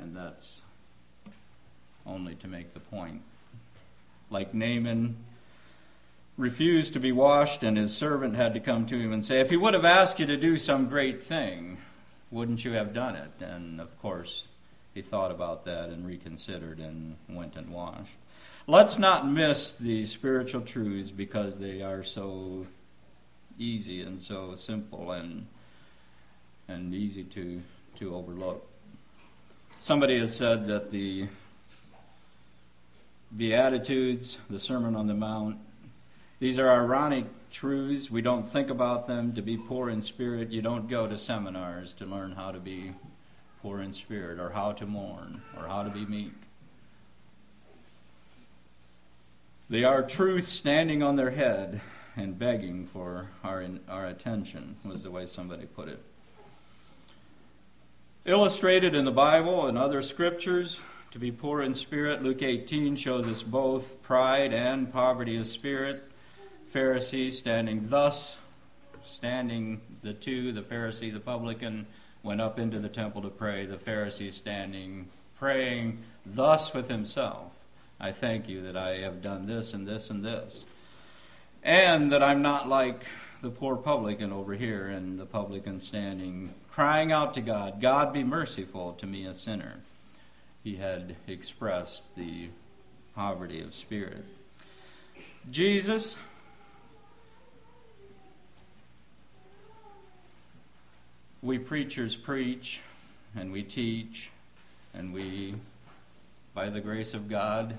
and 0.00 0.16
only 2.06 2.34
to 2.36 2.48
make 2.48 2.74
the 2.74 2.80
point. 2.80 3.22
Like 4.30 4.54
Naaman 4.54 5.16
refused 6.36 6.92
to 6.94 7.00
be 7.00 7.12
washed, 7.12 7.62
and 7.62 7.76
his 7.76 7.94
servant 7.94 8.36
had 8.36 8.54
to 8.54 8.60
come 8.60 8.86
to 8.86 8.98
him 8.98 9.12
and 9.12 9.24
say, 9.24 9.40
If 9.40 9.50
he 9.50 9.56
would 9.56 9.74
have 9.74 9.84
asked 9.84 10.18
you 10.18 10.26
to 10.26 10.36
do 10.36 10.56
some 10.56 10.88
great 10.88 11.22
thing, 11.22 11.78
wouldn't 12.30 12.64
you 12.64 12.72
have 12.72 12.92
done 12.92 13.16
it? 13.16 13.44
And 13.44 13.80
of 13.80 13.96
course, 14.00 14.46
he 14.94 15.02
thought 15.02 15.30
about 15.30 15.64
that 15.66 15.90
and 15.90 16.06
reconsidered 16.06 16.78
and 16.78 17.16
went 17.28 17.56
and 17.56 17.70
washed. 17.70 18.12
Let's 18.66 18.98
not 18.98 19.28
miss 19.28 19.72
these 19.72 20.10
spiritual 20.10 20.60
truths 20.60 21.10
because 21.10 21.58
they 21.58 21.82
are 21.82 22.02
so 22.02 22.66
easy 23.58 24.00
and 24.00 24.20
so 24.22 24.54
simple 24.54 25.12
and 25.12 25.46
and 26.68 26.94
easy 26.94 27.24
to 27.24 27.62
to 27.98 28.14
overlook. 28.14 28.69
Somebody 29.82 30.18
has 30.18 30.36
said 30.36 30.66
that 30.66 30.90
the 30.90 31.26
Beatitudes, 33.34 34.36
the 34.50 34.58
Sermon 34.58 34.94
on 34.94 35.06
the 35.06 35.14
Mount, 35.14 35.56
these 36.38 36.58
are 36.58 36.70
ironic 36.70 37.24
truths. 37.50 38.10
We 38.10 38.20
don't 38.20 38.46
think 38.46 38.68
about 38.68 39.06
them 39.08 39.32
to 39.32 39.40
be 39.40 39.56
poor 39.56 39.88
in 39.88 40.02
spirit. 40.02 40.50
You 40.50 40.60
don't 40.60 40.86
go 40.86 41.06
to 41.06 41.16
seminars 41.16 41.94
to 41.94 42.04
learn 42.04 42.32
how 42.32 42.52
to 42.52 42.60
be 42.60 42.92
poor 43.62 43.80
in 43.80 43.94
spirit 43.94 44.38
or 44.38 44.50
how 44.50 44.72
to 44.72 44.84
mourn 44.84 45.40
or 45.56 45.66
how 45.66 45.82
to 45.82 45.88
be 45.88 46.04
meek. 46.04 46.34
They 49.70 49.84
are 49.84 50.02
truths 50.02 50.52
standing 50.52 51.02
on 51.02 51.16
their 51.16 51.30
head 51.30 51.80
and 52.16 52.38
begging 52.38 52.84
for 52.84 53.30
our, 53.42 53.64
our 53.88 54.04
attention, 54.04 54.76
was 54.84 55.04
the 55.04 55.10
way 55.10 55.24
somebody 55.24 55.64
put 55.64 55.88
it. 55.88 56.04
Illustrated 58.26 58.94
in 58.94 59.06
the 59.06 59.10
Bible 59.10 59.66
and 59.66 59.78
other 59.78 60.02
scriptures, 60.02 60.78
to 61.10 61.18
be 61.18 61.32
poor 61.32 61.62
in 61.62 61.72
spirit, 61.72 62.22
Luke 62.22 62.42
18 62.42 62.94
shows 62.96 63.26
us 63.26 63.42
both 63.42 64.02
pride 64.02 64.52
and 64.52 64.92
poverty 64.92 65.38
of 65.38 65.48
spirit. 65.48 66.04
Pharisee 66.74 67.32
standing 67.32 67.88
thus, 67.88 68.36
standing 69.02 69.80
the 70.02 70.12
two, 70.12 70.52
the 70.52 70.60
Pharisee, 70.60 71.10
the 71.10 71.18
publican, 71.18 71.86
went 72.22 72.42
up 72.42 72.58
into 72.58 72.78
the 72.78 72.90
temple 72.90 73.22
to 73.22 73.30
pray. 73.30 73.64
The 73.64 73.78
Pharisee 73.78 74.30
standing, 74.30 75.08
praying 75.38 76.00
thus 76.26 76.74
with 76.74 76.90
himself 76.90 77.52
I 77.98 78.12
thank 78.12 78.50
you 78.50 78.62
that 78.62 78.76
I 78.76 78.98
have 78.98 79.22
done 79.22 79.46
this 79.46 79.72
and 79.72 79.86
this 79.86 80.10
and 80.10 80.22
this. 80.22 80.66
And 81.62 82.12
that 82.12 82.22
I'm 82.22 82.42
not 82.42 82.68
like 82.68 83.04
the 83.42 83.50
poor 83.50 83.76
publican 83.76 84.30
over 84.30 84.52
here 84.54 84.88
and 84.88 85.18
the 85.18 85.26
publican 85.26 85.80
standing 85.80 86.54
crying 86.72 87.12
out 87.12 87.34
to 87.34 87.40
God, 87.40 87.80
God 87.80 88.12
be 88.12 88.24
merciful 88.24 88.92
to 88.94 89.06
me, 89.06 89.26
a 89.26 89.34
sinner. 89.34 89.74
He 90.62 90.76
had 90.76 91.16
expressed 91.26 92.04
the 92.16 92.48
poverty 93.14 93.60
of 93.60 93.74
spirit. 93.74 94.24
Jesus, 95.50 96.16
we 101.42 101.58
preachers 101.58 102.14
preach 102.14 102.80
and 103.34 103.50
we 103.50 103.62
teach 103.62 104.30
and 104.92 105.12
we, 105.12 105.54
by 106.54 106.68
the 106.68 106.80
grace 106.80 107.14
of 107.14 107.28
God, 107.28 107.76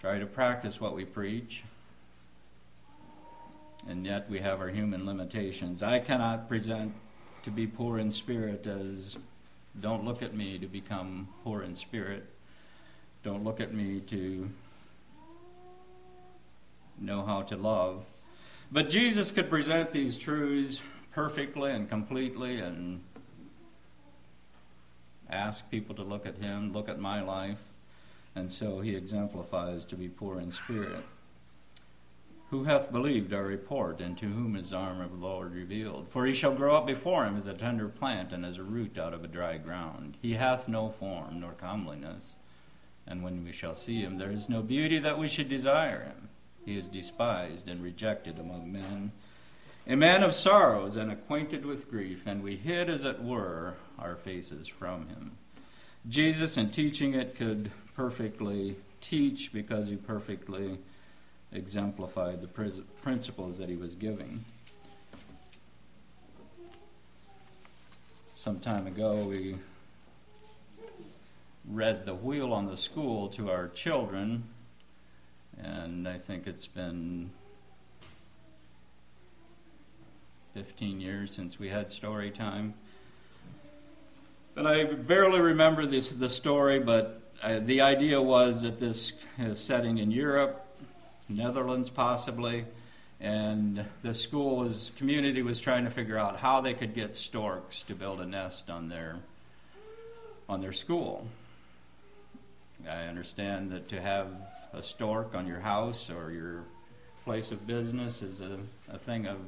try 0.00 0.18
to 0.18 0.26
practice 0.26 0.80
what 0.80 0.94
we 0.94 1.04
preach 1.04 1.62
and 3.88 4.04
yet 4.04 4.28
we 4.28 4.38
have 4.40 4.60
our 4.60 4.68
human 4.68 5.06
limitations. 5.06 5.82
I 5.82 5.98
cannot 5.98 6.48
present 6.48 6.92
to 7.42 7.50
be 7.50 7.66
poor 7.66 7.98
in 7.98 8.10
spirit 8.10 8.66
as 8.66 9.16
don't 9.80 10.04
look 10.04 10.22
at 10.22 10.34
me 10.34 10.58
to 10.58 10.66
become 10.66 11.28
poor 11.44 11.62
in 11.62 11.76
spirit. 11.76 12.24
Don't 13.22 13.44
look 13.44 13.60
at 13.60 13.72
me 13.72 14.00
to 14.00 14.48
know 16.98 17.24
how 17.24 17.42
to 17.42 17.56
love. 17.56 18.04
But 18.72 18.88
Jesus 18.88 19.30
could 19.30 19.48
present 19.48 19.92
these 19.92 20.16
truths 20.16 20.82
perfectly 21.12 21.72
and 21.72 21.88
completely 21.88 22.58
and 22.60 23.00
ask 25.30 25.68
people 25.70 25.94
to 25.96 26.02
look 26.02 26.26
at 26.26 26.38
him, 26.38 26.72
look 26.72 26.88
at 26.88 26.98
my 26.98 27.22
life. 27.22 27.58
And 28.34 28.52
so 28.52 28.80
he 28.80 28.94
exemplifies 28.94 29.84
to 29.86 29.96
be 29.96 30.08
poor 30.08 30.40
in 30.40 30.50
spirit. 30.50 31.04
Who 32.50 32.64
hath 32.64 32.92
believed 32.92 33.32
our 33.32 33.42
report, 33.42 34.00
and 34.00 34.16
to 34.18 34.26
whom 34.26 34.54
is 34.54 34.70
the 34.70 34.76
arm 34.76 35.00
of 35.00 35.10
the 35.10 35.16
Lord 35.26 35.52
revealed? 35.52 36.08
For 36.08 36.26
he 36.26 36.32
shall 36.32 36.54
grow 36.54 36.76
up 36.76 36.86
before 36.86 37.26
him 37.26 37.36
as 37.36 37.48
a 37.48 37.54
tender 37.54 37.88
plant, 37.88 38.32
and 38.32 38.46
as 38.46 38.56
a 38.56 38.62
root 38.62 38.96
out 38.98 39.12
of 39.12 39.24
a 39.24 39.28
dry 39.28 39.58
ground. 39.58 40.16
He 40.22 40.34
hath 40.34 40.68
no 40.68 40.90
form 40.90 41.40
nor 41.40 41.52
comeliness, 41.52 42.36
and 43.04 43.24
when 43.24 43.44
we 43.44 43.50
shall 43.50 43.74
see 43.74 44.00
him, 44.00 44.18
there 44.18 44.30
is 44.30 44.48
no 44.48 44.62
beauty 44.62 45.00
that 45.00 45.18
we 45.18 45.26
should 45.26 45.48
desire 45.48 46.04
him. 46.04 46.28
He 46.64 46.78
is 46.78 46.88
despised 46.88 47.68
and 47.68 47.82
rejected 47.82 48.38
among 48.38 48.72
men, 48.72 49.10
a 49.86 49.96
man 49.96 50.22
of 50.22 50.34
sorrows 50.34 50.96
and 50.96 51.10
acquainted 51.10 51.64
with 51.64 51.90
grief, 51.90 52.22
and 52.26 52.42
we 52.42 52.56
hid, 52.56 52.88
as 52.88 53.04
it 53.04 53.22
were, 53.22 53.74
our 53.98 54.14
faces 54.14 54.68
from 54.68 55.08
him. 55.08 55.32
Jesus, 56.08 56.56
in 56.56 56.70
teaching 56.70 57.14
it, 57.14 57.34
could 57.34 57.72
perfectly 57.94 58.76
teach 59.00 59.52
because 59.52 59.88
he 59.88 59.96
perfectly 59.96 60.78
exemplified 61.56 62.40
the 62.40 62.82
principles 63.02 63.58
that 63.58 63.68
he 63.68 63.76
was 63.76 63.94
giving. 63.94 64.44
Some 68.34 68.60
time 68.60 68.86
ago, 68.86 69.16
we 69.16 69.56
read 71.68 72.04
The 72.04 72.14
Wheel 72.14 72.52
on 72.52 72.66
the 72.66 72.76
School 72.76 73.28
to 73.30 73.50
our 73.50 73.68
children, 73.68 74.44
and 75.60 76.06
I 76.06 76.18
think 76.18 76.46
it's 76.46 76.66
been 76.66 77.30
15 80.54 81.00
years 81.00 81.32
since 81.32 81.58
we 81.58 81.68
had 81.68 81.90
story 81.90 82.30
time. 82.30 82.74
And 84.54 84.68
I 84.68 84.84
barely 84.84 85.40
remember 85.40 85.86
this, 85.86 86.08
the 86.08 86.30
story, 86.30 86.78
but 86.78 87.20
uh, 87.42 87.58
the 87.58 87.80
idea 87.80 88.22
was 88.22 88.62
that 88.62 88.78
this 88.78 89.12
is 89.38 89.58
setting 89.58 89.98
in 89.98 90.10
Europe, 90.10 90.65
Netherlands 91.28 91.90
possibly, 91.90 92.64
and 93.20 93.84
the 94.02 94.14
school 94.14 94.56
was 94.56 94.92
community 94.96 95.42
was 95.42 95.58
trying 95.58 95.84
to 95.84 95.90
figure 95.90 96.18
out 96.18 96.38
how 96.38 96.60
they 96.60 96.74
could 96.74 96.94
get 96.94 97.14
storks 97.14 97.82
to 97.84 97.94
build 97.94 98.20
a 98.20 98.26
nest 98.26 98.70
on 98.70 98.88
their 98.88 99.16
on 100.48 100.60
their 100.60 100.72
school. 100.72 101.26
I 102.88 103.04
understand 103.04 103.72
that 103.72 103.88
to 103.88 104.00
have 104.00 104.28
a 104.72 104.82
stork 104.82 105.34
on 105.34 105.46
your 105.46 105.60
house 105.60 106.10
or 106.10 106.30
your 106.30 106.64
place 107.24 107.50
of 107.50 107.66
business 107.66 108.22
is 108.22 108.40
a, 108.40 108.58
a 108.88 108.98
thing 108.98 109.26
of 109.26 109.38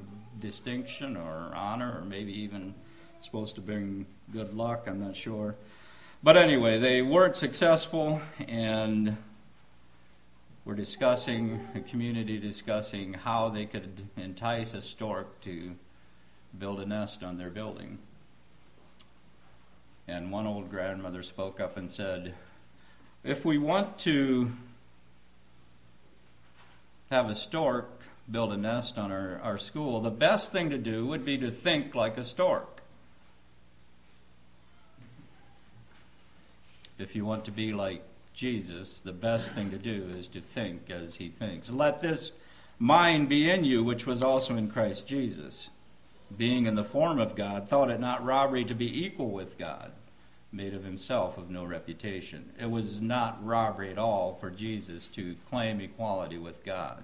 distinction 0.41 1.17
or 1.17 1.53
honor 1.55 1.99
or 1.99 2.05
maybe 2.05 2.33
even 2.33 2.75
supposed 3.21 3.55
to 3.55 3.61
bring 3.61 4.07
good 4.33 4.55
luck, 4.55 4.85
I'm 4.89 5.01
not 5.01 5.15
sure. 5.15 5.55
But 6.23 6.37
anyway, 6.37 6.81
they 6.81 7.03
weren't 7.03 7.37
successful, 7.37 8.21
and 8.49 9.17
we're 10.65 10.75
discussing, 10.75 11.67
a 11.75 11.81
community 11.81 12.39
discussing 12.39 13.15
how 13.15 13.49
they 13.49 13.65
could 13.67 14.07
entice 14.17 14.75
a 14.75 14.83
stork 14.83 15.41
to 15.43 15.75
build 16.59 16.81
a 16.81 16.87
nest 16.87 17.23
on 17.23 17.39
their 17.39 17.51
building. 17.51 17.99
And 20.07 20.31
one 20.31 20.47
old 20.47 20.71
grandmother 20.71 21.23
spoke 21.23 21.61
up 21.61 21.77
and 21.77 21.91
said, 21.91 22.35
If 23.25 23.45
we 23.45 23.59
want 23.59 23.99
to 24.01 24.53
have 27.11 27.31
a 27.31 27.35
stork 27.35 28.03
build 28.31 28.53
a 28.53 28.57
nest 28.57 28.99
on 28.99 29.11
our, 29.11 29.41
our 29.43 29.59
school, 29.59 30.01
the 30.01 30.11
best 30.11 30.53
thing 30.53 30.71
to 30.71 30.79
do 30.79 31.07
would 31.07 31.25
be 31.25 31.39
to 31.39 31.51
think 31.51 31.95
like 31.95 32.19
a 32.19 32.25
stork. 32.25 32.79
if 36.99 37.15
you 37.15 37.25
want 37.25 37.45
to 37.45 37.53
be 37.53 37.73
like 37.73 38.03
Jesus, 38.39 39.01
the 39.01 39.11
best 39.11 39.53
thing 39.53 39.73
to 39.73 39.79
do 39.79 40.13
is 40.17 40.29
to 40.29 40.41
think 40.41 40.91
as 40.91 41.17
he 41.17 41.29
thinks. 41.29 41.71
Let 41.71 42.01
this 42.01 42.31
mind 42.79 43.29
be 43.29 43.51
in 43.51 43.65
you, 43.65 43.83
which 43.83 44.07
was 44.07 44.23
also 44.23 44.55
in 44.55 44.71
Christ 44.71 45.09
Jesus. 45.09 45.71
Being 46.37 46.67
in 46.67 46.77
the 46.77 46.85
form 46.85 47.19
of 47.19 47.35
God, 47.35 47.69
thought 47.69 47.91
it 47.91 47.99
not 47.99 48.25
robbery 48.25 48.65
to 48.67 48.77
be 48.77 49.05
equal 49.05 49.31
with 49.31 49.59
God, 49.59 49.91
made 50.53 50.73
of 50.73 50.85
himself 50.85 51.37
of 51.37 51.51
no 51.51 51.65
reputation. 51.65 52.53
It 52.61 52.71
was 52.71 53.01
not 53.01 53.45
robbery 53.45 53.91
at 53.91 53.99
all 53.99 54.39
for 54.41 54.51
Jesus 54.51 55.09
to 55.09 55.35
claim 55.51 55.81
equality 55.81 56.39
with 56.39 56.65
God. 56.65 57.03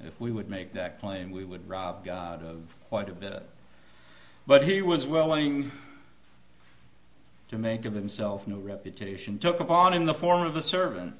If 0.00 0.20
we 0.20 0.32
would 0.32 0.50
make 0.50 0.72
that 0.72 0.98
claim, 0.98 1.30
we 1.30 1.44
would 1.44 1.68
rob 1.68 2.04
God 2.04 2.44
of 2.44 2.74
quite 2.88 3.08
a 3.08 3.12
bit. 3.12 3.46
But 4.44 4.64
he 4.64 4.82
was 4.82 5.06
willing 5.06 5.70
to 7.48 7.58
make 7.58 7.84
of 7.84 7.94
himself 7.94 8.46
no 8.46 8.56
reputation, 8.56 9.38
took 9.38 9.60
upon 9.60 9.92
him 9.92 10.06
the 10.06 10.14
form 10.14 10.46
of 10.46 10.56
a 10.56 10.62
servant, 10.62 11.14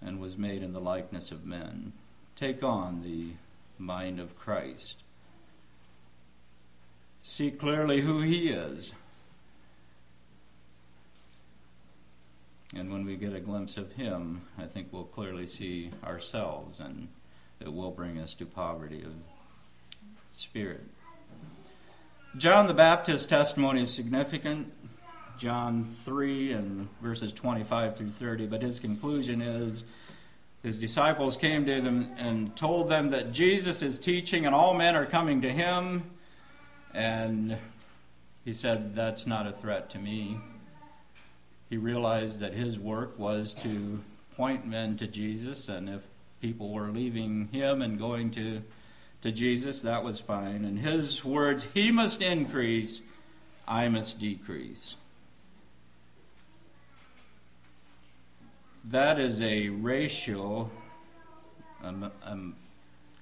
and 0.00 0.20
was 0.20 0.36
made 0.36 0.62
in 0.62 0.72
the 0.72 0.80
likeness 0.80 1.30
of 1.30 1.46
men. 1.46 1.92
Take 2.36 2.62
on 2.62 3.02
the 3.02 3.30
mind 3.78 4.20
of 4.20 4.38
Christ. 4.38 5.02
See 7.22 7.50
clearly 7.50 8.02
who 8.02 8.20
he 8.20 8.50
is. 8.50 8.92
And 12.74 12.92
when 12.92 13.04
we 13.04 13.16
get 13.16 13.32
a 13.32 13.40
glimpse 13.40 13.76
of 13.76 13.92
him, 13.92 14.42
I 14.58 14.66
think 14.66 14.88
we'll 14.90 15.04
clearly 15.04 15.46
see 15.46 15.90
ourselves, 16.04 16.78
and 16.78 17.08
it 17.60 17.72
will 17.72 17.90
bring 17.90 18.18
us 18.18 18.34
to 18.34 18.46
poverty 18.46 19.02
of 19.02 19.14
spirit. 20.32 20.84
John 22.38 22.66
the 22.66 22.74
Baptist's 22.74 23.26
testimony 23.26 23.80
is 23.80 23.94
significant. 23.94 24.70
John 25.38 25.86
3 26.04 26.52
and 26.52 26.88
verses 27.00 27.32
25 27.32 27.96
through 27.96 28.10
30, 28.10 28.46
but 28.46 28.60
his 28.60 28.78
conclusion 28.78 29.40
is 29.40 29.84
his 30.62 30.78
disciples 30.78 31.38
came 31.38 31.64
to 31.64 31.80
him 31.80 32.14
and 32.18 32.54
told 32.54 32.88
them 32.88 33.10
that 33.10 33.32
Jesus 33.32 33.80
is 33.80 33.98
teaching 33.98 34.44
and 34.44 34.54
all 34.54 34.74
men 34.74 34.96
are 34.96 35.06
coming 35.06 35.40
to 35.42 35.50
him. 35.50 36.10
And 36.92 37.56
he 38.44 38.52
said, 38.52 38.94
That's 38.94 39.26
not 39.26 39.46
a 39.46 39.52
threat 39.52 39.88
to 39.90 39.98
me. 39.98 40.38
He 41.70 41.78
realized 41.78 42.40
that 42.40 42.52
his 42.52 42.78
work 42.78 43.18
was 43.18 43.54
to 43.62 43.98
point 44.36 44.66
men 44.66 44.98
to 44.98 45.06
Jesus, 45.06 45.70
and 45.70 45.88
if 45.88 46.06
people 46.42 46.70
were 46.70 46.90
leaving 46.90 47.48
him 47.48 47.80
and 47.80 47.98
going 47.98 48.30
to 48.32 48.62
to 49.22 49.32
Jesus, 49.32 49.82
that 49.82 50.04
was 50.04 50.20
fine. 50.20 50.64
And 50.64 50.78
his 50.78 51.24
words, 51.24 51.66
He 51.74 51.90
must 51.90 52.22
increase, 52.22 53.00
I 53.66 53.88
must 53.88 54.18
decrease. 54.18 54.96
That 58.84 59.18
is 59.18 59.40
a 59.40 59.68
ratio 59.68 60.70
um, 61.82 62.10
um, 62.22 62.54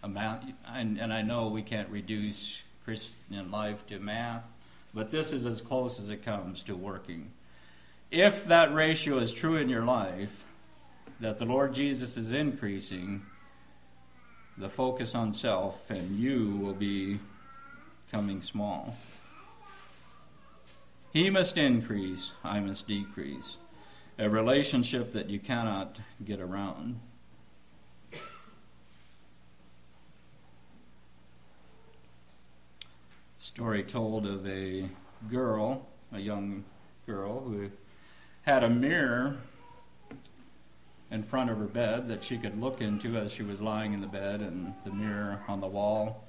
amount, 0.02 0.54
and, 0.68 0.98
and 0.98 1.12
I 1.12 1.22
know 1.22 1.48
we 1.48 1.62
can't 1.62 1.88
reduce 1.88 2.61
Christian 2.85 3.50
life 3.50 3.87
to 3.87 3.98
math, 3.98 4.44
but 4.92 5.11
this 5.11 5.33
is 5.33 5.46
as 5.46 5.61
close 5.61 5.98
as 5.98 6.11
it 6.11 6.22
comes 6.22 6.62
to 6.64 6.76
working. 6.76 7.30
If 8.11 8.46
that 8.46 8.74
ratio 8.74 9.18
is 9.18 9.33
true 9.33 9.57
in 9.57 9.68
your 9.70 9.85
life, 9.85 10.44
that 11.20 11.38
the 11.38 11.46
Lord 11.46 11.74
Jesus 11.74 12.16
is 12.16 12.30
increasing, 12.30 13.22
the 14.57 14.69
focus 14.69 15.14
on 15.14 15.33
self, 15.33 15.90
and 15.90 16.19
you 16.19 16.57
will 16.61 16.75
be 16.75 17.19
coming 18.12 18.40
small. 18.40 18.97
He 21.12 21.31
must 21.31 21.59
increase, 21.59 22.33
I 22.43 22.61
must 22.61 22.87
decrease. 22.87 23.57
A 24.19 24.29
relationship 24.29 25.12
that 25.12 25.29
you 25.29 25.40
cannot 25.40 25.99
get 26.25 26.40
around. 26.40 27.01
Story 33.37 33.83
told 33.83 34.27
of 34.27 34.47
a 34.47 34.88
girl, 35.31 35.87
a 36.12 36.19
young 36.19 36.64
girl, 37.07 37.40
who 37.40 37.71
had 38.43 38.64
a 38.64 38.71
mirror 38.71 39.37
in 41.11 41.23
front 41.23 41.51
of 41.51 41.59
her 41.59 41.67
bed 41.67 42.09
that 42.09 42.25
she 42.25 42.38
could 42.38 42.61
look 42.61 42.81
into 42.81 43.17
as 43.17 43.33
she 43.33 43.43
was 43.43 43.61
lying 43.61 43.93
in 43.93 44.01
the 44.01 44.07
bed, 44.07 44.40
and 44.40 44.75
the 44.85 44.93
mirror 44.93 45.40
on 45.49 45.61
the 45.61 45.67
wall 45.67 46.25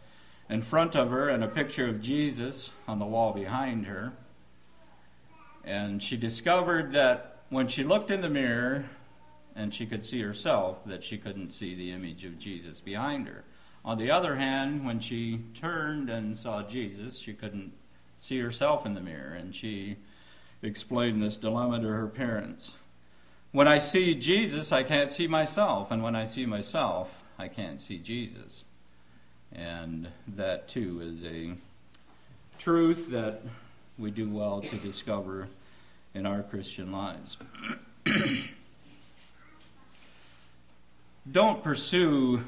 in 0.49 0.61
front 0.61 0.95
of 0.95 1.09
her, 1.09 1.29
and 1.29 1.43
a 1.43 1.47
picture 1.47 1.87
of 1.87 2.01
Jesus 2.01 2.71
on 2.87 2.99
the 2.99 3.05
wall 3.05 3.33
behind 3.33 3.85
her. 3.87 4.13
And 5.63 6.01
she 6.03 6.17
discovered 6.17 6.91
that 6.91 7.39
when 7.49 7.67
she 7.67 7.83
looked 7.83 8.11
in 8.11 8.21
the 8.21 8.29
mirror 8.29 8.85
and 9.55 9.73
she 9.73 9.85
could 9.85 10.05
see 10.05 10.21
herself, 10.21 10.85
that 10.85 11.03
she 11.03 11.17
couldn't 11.17 11.51
see 11.51 11.73
the 11.73 11.91
image 11.91 12.25
of 12.25 12.37
Jesus 12.37 12.79
behind 12.79 13.27
her. 13.27 13.43
On 13.83 13.97
the 13.97 14.11
other 14.11 14.35
hand, 14.35 14.85
when 14.85 14.99
she 14.99 15.41
turned 15.53 16.09
and 16.09 16.37
saw 16.37 16.61
Jesus, 16.61 17.17
she 17.17 17.33
couldn't 17.33 17.71
see 18.17 18.39
herself 18.39 18.85
in 18.85 18.93
the 18.93 19.01
mirror, 19.01 19.33
and 19.33 19.55
she 19.55 19.97
explained 20.61 21.21
this 21.21 21.37
dilemma 21.37 21.79
to 21.79 21.87
her 21.87 22.07
parents. 22.07 22.73
When 23.55 23.69
I 23.69 23.77
see 23.77 24.15
Jesus, 24.15 24.73
I 24.73 24.83
can't 24.83 25.09
see 25.09 25.27
myself, 25.27 25.89
and 25.89 26.03
when 26.03 26.13
I 26.13 26.25
see 26.25 26.45
myself, 26.45 27.23
I 27.39 27.47
can't 27.47 27.79
see 27.79 27.97
Jesus. 27.97 28.65
And 29.53 30.09
that 30.35 30.67
too 30.67 30.99
is 31.01 31.23
a 31.23 31.53
truth 32.59 33.11
that 33.11 33.43
we 33.97 34.11
do 34.11 34.29
well 34.29 34.59
to 34.59 34.75
discover 34.75 35.47
in 36.13 36.25
our 36.25 36.43
Christian 36.43 36.91
lives. 36.91 37.37
don't 41.31 41.63
pursue, 41.63 42.43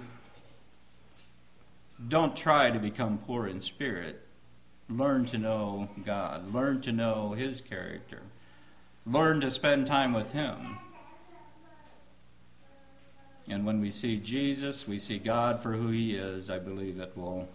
don't 2.05 2.35
try 2.35 2.69
to 2.69 2.79
become 2.79 3.19
poor 3.19 3.47
in 3.47 3.61
spirit. 3.61 4.27
Learn 4.89 5.23
to 5.27 5.37
know 5.37 5.87
God, 6.05 6.53
learn 6.53 6.81
to 6.81 6.91
know 6.91 7.31
His 7.31 7.61
character, 7.61 8.23
learn 9.05 9.39
to 9.39 9.49
spend 9.49 9.87
time 9.87 10.11
with 10.11 10.33
Him. 10.33 10.79
And 13.49 13.65
when 13.65 13.79
we 13.79 13.89
see 13.89 14.17
Jesus, 14.17 14.87
we 14.87 14.99
see 14.99 15.17
God 15.17 15.61
for 15.61 15.73
who 15.73 15.87
He 15.87 16.15
is, 16.15 16.49
I 16.49 16.59
believe 16.59 16.99
it 16.99 17.13
will 17.15 17.47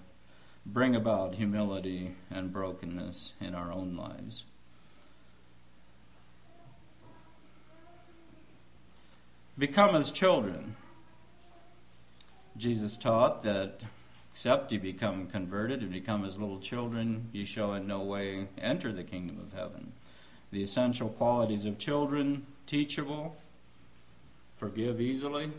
bring 0.64 0.96
about 0.96 1.34
humility 1.34 2.14
and 2.30 2.52
brokenness 2.52 3.32
in 3.40 3.54
our 3.54 3.72
own 3.72 3.96
lives. 3.96 4.44
Become 9.58 9.94
as 9.94 10.10
children. 10.10 10.76
Jesus 12.56 12.96
taught 12.96 13.42
that 13.42 13.80
except 14.32 14.72
you 14.72 14.80
become 14.80 15.26
converted 15.26 15.82
and 15.82 15.92
become 15.92 16.24
as 16.24 16.38
little 16.38 16.58
children, 16.58 17.28
you 17.32 17.44
shall 17.44 17.74
in 17.74 17.86
no 17.86 18.00
way 18.00 18.48
enter 18.56 18.90
the 18.90 19.04
kingdom 19.04 19.38
of 19.38 19.52
heaven. 19.52 19.92
The 20.50 20.62
essential 20.62 21.10
qualities 21.10 21.66
of 21.66 21.78
children 21.78 22.46
teachable, 22.66 23.36
forgive 24.56 25.02
easily, 25.02 25.50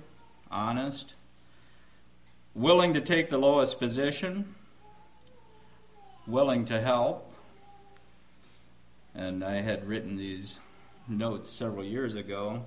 honest, 0.54 1.14
willing 2.54 2.94
to 2.94 3.02
take 3.02 3.30
the 3.30 3.38
lowest 3.38 3.80
position, 3.80 4.56
willing 6.28 6.66
to 6.66 6.80
help. 6.80 7.30
And 9.16 9.44
I 9.44 9.62
had 9.62 9.88
written 9.88 10.16
these 10.16 10.58
notes 11.08 11.50
several 11.50 11.84
years 11.84 12.16
ago 12.16 12.64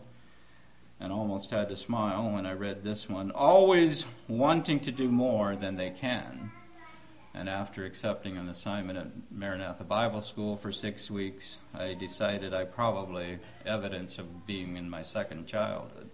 and 1.01 1.13
almost 1.13 1.51
had 1.51 1.69
to 1.69 1.77
smile 1.77 2.31
when 2.31 2.47
I 2.47 2.53
read 2.53 2.83
this 2.83 3.09
one. 3.09 3.31
Always 3.31 4.05
wanting 4.29 4.81
to 4.81 4.93
do 4.93 5.09
more 5.09 5.57
than 5.57 5.77
they 5.77 5.91
can. 5.91 6.51
And 7.35 7.51
after 7.51 7.85
accepting 7.85 8.39
an 8.39 8.49
assignment 8.49 8.99
at 8.99 9.09
Maranatha 9.31 9.85
Bible 9.85 10.23
School 10.23 10.57
for 10.57 10.73
six 10.73 11.11
weeks, 11.11 11.59
I 11.75 11.93
decided 11.93 12.55
I 12.55 12.65
probably 12.65 13.39
evidence 13.67 14.17
of 14.17 14.47
being 14.47 14.77
in 14.79 14.89
my 14.89 15.03
second 15.03 15.47
childhood. 15.47 16.09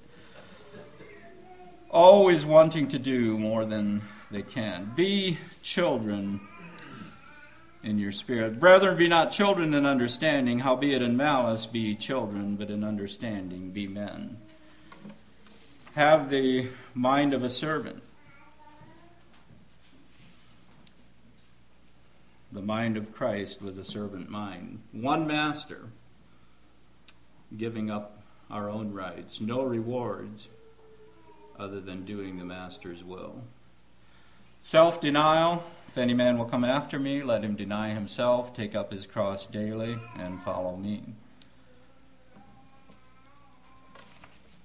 Always 1.93 2.45
wanting 2.45 2.89
to 2.89 2.99
do 2.99 3.39
more 3.39 3.65
than 3.65 4.03
they 4.31 4.43
can. 4.43 4.93
Be 4.97 5.39
children 5.63 6.41
in 7.83 7.99
your 7.99 8.13
spirit. 8.13 8.59
Brethren, 8.59 8.97
be 8.97 9.09
not 9.09 9.31
children 9.31 9.75
in 9.75 9.85
understanding, 9.85 10.61
howbeit 10.61 11.03
in 11.03 11.17
malice 11.17 11.67
be 11.67 11.95
children, 11.95 12.57
but 12.57 12.71
in 12.71 12.83
understanding 12.83 13.71
be 13.71 13.87
men 13.87 14.39
have 15.95 16.31
the 16.31 16.69
mind 16.95 17.35
of 17.35 17.43
a 17.43 17.51
servant. 17.51 18.03
The 22.51 22.63
mind 22.63 22.97
of 22.97 23.15
Christ 23.15 23.63
was 23.63 23.79
a 23.79 23.85
servant 23.85 24.29
mind. 24.29 24.81
One 24.93 25.27
master, 25.27 25.89
giving 27.57 27.91
up 27.91 28.23
our 28.51 28.69
own 28.69 28.93
rights, 28.93 29.41
no 29.41 29.63
rewards 29.63 30.49
other 31.63 31.81
than 31.81 32.05
doing 32.05 32.39
the 32.39 32.45
master's 32.45 33.05
will. 33.05 33.45
Self 34.61 35.01
denial, 35.01 35.65
if 35.89 35.97
any 35.97 36.15
man 36.15 36.39
will 36.39 36.45
come 36.45 36.65
after 36.65 36.99
me, 36.99 37.23
let 37.23 37.45
him 37.45 37.55
deny 37.55 37.91
himself, 37.91 38.55
take 38.55 38.75
up 38.75 38.93
his 38.93 39.07
cross 39.07 39.47
daily, 39.47 39.99
and 40.19 40.43
follow 40.43 40.77
me. 40.77 41.03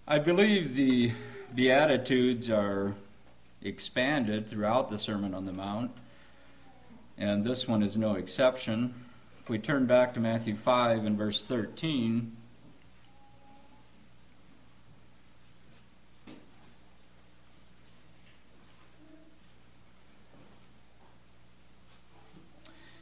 I 0.08 0.20
believe 0.20 0.76
the 0.76 1.12
Beatitudes 1.54 2.50
are 2.50 2.96
expanded 3.62 4.48
throughout 4.48 4.90
the 4.90 4.98
Sermon 4.98 5.34
on 5.34 5.46
the 5.46 5.52
Mount, 5.52 5.92
and 7.18 7.44
this 7.44 7.68
one 7.68 7.84
is 7.84 7.98
no 7.98 8.14
exception. 8.14 8.94
If 9.42 9.50
we 9.50 9.60
turn 9.60 9.86
back 9.86 10.14
to 10.14 10.20
Matthew 10.20 10.56
5 10.56 11.06
and 11.06 11.18
verse 11.18 11.44
13, 11.44 12.37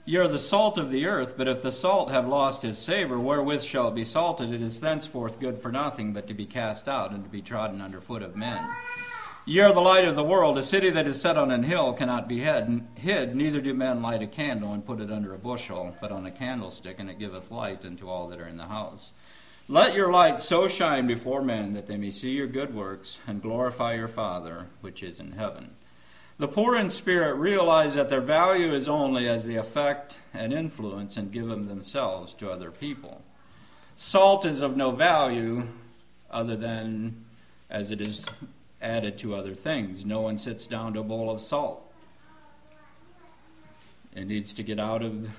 Ye 0.08 0.18
are 0.18 0.28
the 0.28 0.38
salt 0.38 0.78
of 0.78 0.92
the 0.92 1.08
earth, 1.08 1.34
but 1.36 1.48
if 1.48 1.64
the 1.64 1.72
salt 1.72 2.12
have 2.12 2.28
lost 2.28 2.62
his 2.62 2.78
savor, 2.78 3.20
wherewith 3.20 3.64
shall 3.64 3.88
it 3.88 3.96
be 3.96 4.06
salted? 4.06 4.54
It 4.54 4.62
is 4.62 4.80
thenceforth 4.80 5.40
good 5.40 5.58
for 5.58 5.72
nothing, 5.72 6.14
but 6.14 6.28
to 6.28 6.36
be 6.36 6.46
cast 6.46 6.88
out 6.88 7.10
and 7.10 7.24
to 7.24 7.30
be 7.30 7.42
trodden 7.42 7.82
under 7.82 8.00
foot 8.00 8.22
of 8.22 8.36
men. 8.36 8.70
Ye 9.48 9.62
are 9.62 9.74
the 9.74 9.80
light 9.80 10.06
of 10.06 10.16
the 10.16 10.24
world. 10.24 10.60
A 10.60 10.64
city 10.64 10.92
that 10.92 11.08
is 11.08 11.20
set 11.20 11.38
on 11.38 11.50
an 11.50 11.64
hill 11.64 11.94
cannot 11.94 12.28
be 12.28 12.42
hid, 12.42 13.36
neither 13.36 13.60
do 13.62 13.74
men 13.74 14.04
light 14.04 14.22
a 14.22 14.28
candle 14.28 14.74
and 14.74 14.86
put 14.86 15.02
it 15.02 15.12
under 15.12 15.34
a 15.34 15.40
bushel, 15.40 15.96
but 16.00 16.12
on 16.12 16.28
a 16.28 16.32
candlestick, 16.32 17.00
and 17.00 17.10
it 17.10 17.18
giveth 17.18 17.50
light 17.50 17.84
unto 17.84 18.08
all 18.08 18.28
that 18.28 18.40
are 18.40 18.48
in 18.48 18.58
the 18.58 18.68
house. 18.68 19.12
Let 19.68 19.96
your 19.96 20.12
light 20.12 20.40
so 20.40 20.68
shine 20.68 21.08
before 21.08 21.42
men 21.42 21.74
that 21.74 21.88
they 21.88 21.98
may 21.98 22.12
see 22.12 22.30
your 22.30 22.46
good 22.46 22.76
works 22.76 23.18
and 23.26 23.42
glorify 23.42 23.96
your 23.96 24.08
Father 24.08 24.68
which 24.82 25.02
is 25.02 25.20
in 25.20 25.32
heaven. 25.32 25.72
The 26.38 26.48
poor 26.50 26.76
in 26.76 26.90
spirit 26.90 27.36
realize 27.36 27.94
that 27.96 28.10
their 28.10 28.22
value 28.22 28.74
is 28.74 28.90
only 28.90 29.28
as 29.28 29.46
they 29.46 29.56
affect 29.56 30.18
and 30.34 30.52
influence 30.52 31.16
and 31.16 31.32
give 31.32 31.48
them 31.48 31.68
themselves 31.68 32.34
to 32.36 32.52
other 32.52 32.72
people. 32.72 33.22
Salt 33.96 34.46
is 34.46 34.60
of 34.60 34.76
no 34.76 34.92
value 34.92 35.68
other 36.30 36.58
than 36.58 37.24
as 37.70 37.90
it 37.90 38.02
is 38.02 38.26
added 38.82 39.18
to 39.20 39.34
other 39.34 39.56
things. 39.56 40.06
No 40.06 40.20
one 40.20 40.38
sits 40.38 40.68
down 40.68 40.94
to 40.94 41.00
a 41.00 41.04
bowl 41.04 41.30
of 41.30 41.40
salt. 41.40 41.82
It 44.14 44.26
needs 44.26 44.54
to 44.54 44.64
get 44.64 44.80
out 44.80 45.02
of 45.02 45.30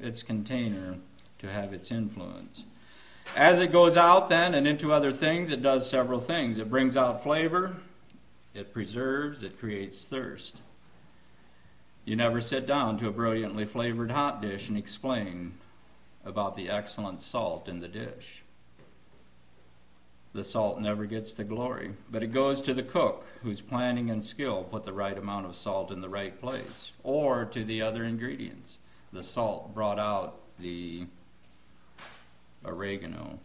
its 0.00 0.22
container 0.22 0.96
to 1.38 1.50
have 1.50 1.72
its 1.72 1.90
influence. 1.90 2.62
As 3.34 3.58
it 3.58 3.72
goes 3.72 3.96
out 3.96 4.28
then 4.28 4.54
and 4.54 4.68
into 4.68 4.92
other 4.92 5.10
things, 5.10 5.50
it 5.50 5.62
does 5.62 5.88
several 5.88 6.20
things. 6.20 6.58
It 6.58 6.70
brings 6.70 6.96
out 6.96 7.22
flavor, 7.22 7.76
it 8.56 8.72
preserves, 8.72 9.42
it 9.42 9.58
creates 9.58 10.04
thirst. 10.04 10.56
You 12.04 12.16
never 12.16 12.40
sit 12.40 12.66
down 12.66 12.98
to 12.98 13.08
a 13.08 13.12
brilliantly 13.12 13.64
flavored 13.64 14.10
hot 14.10 14.40
dish 14.40 14.68
and 14.68 14.78
explain 14.78 15.54
about 16.24 16.56
the 16.56 16.70
excellent 16.70 17.22
salt 17.22 17.68
in 17.68 17.80
the 17.80 17.88
dish. 17.88 18.42
The 20.32 20.44
salt 20.44 20.80
never 20.80 21.06
gets 21.06 21.32
the 21.32 21.44
glory, 21.44 21.94
but 22.10 22.22
it 22.22 22.32
goes 22.32 22.62
to 22.62 22.74
the 22.74 22.82
cook 22.82 23.26
whose 23.42 23.60
planning 23.60 24.10
and 24.10 24.24
skill 24.24 24.64
put 24.64 24.84
the 24.84 24.92
right 24.92 25.16
amount 25.16 25.46
of 25.46 25.56
salt 25.56 25.90
in 25.90 26.00
the 26.00 26.08
right 26.08 26.38
place, 26.40 26.92
or 27.02 27.44
to 27.46 27.64
the 27.64 27.82
other 27.82 28.04
ingredients. 28.04 28.78
The 29.12 29.22
salt 29.22 29.74
brought 29.74 29.98
out 29.98 30.36
the 30.58 31.06
oregano, 32.64 33.38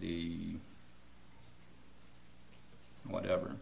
the 0.00 0.54
whatever. 3.06 3.56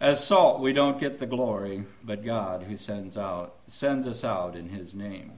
As 0.00 0.24
salt, 0.24 0.60
we 0.60 0.72
don't 0.72 0.98
get 0.98 1.18
the 1.18 1.26
glory, 1.26 1.84
but 2.02 2.24
God 2.24 2.64
who 2.64 2.76
sends 2.76 3.16
out 3.16 3.54
sends 3.66 4.06
us 4.08 4.24
out 4.24 4.56
in 4.56 4.68
his 4.68 4.94
name. 4.94 5.32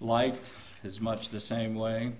Light 0.00 0.38
is 0.82 1.00
much 1.00 1.30
the 1.30 1.40
same 1.40 1.74
way. 1.74 2.12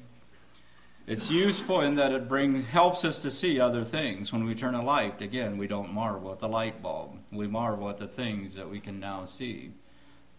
It's 1.06 1.30
useful 1.30 1.82
in 1.82 1.96
that 1.96 2.12
it 2.12 2.28
brings 2.28 2.64
helps 2.64 3.04
us 3.04 3.20
to 3.20 3.30
see 3.30 3.60
other 3.60 3.84
things. 3.84 4.32
When 4.32 4.44
we 4.44 4.54
turn 4.54 4.74
a 4.74 4.82
light, 4.82 5.20
again, 5.20 5.58
we 5.58 5.66
don't 5.66 5.92
marvel 5.92 6.32
at 6.32 6.38
the 6.38 6.48
light 6.48 6.80
bulb. 6.80 7.18
We 7.30 7.46
marvel 7.46 7.90
at 7.90 7.98
the 7.98 8.06
things 8.06 8.54
that 8.54 8.70
we 8.70 8.80
can 8.80 9.00
now 9.00 9.26
see, 9.26 9.72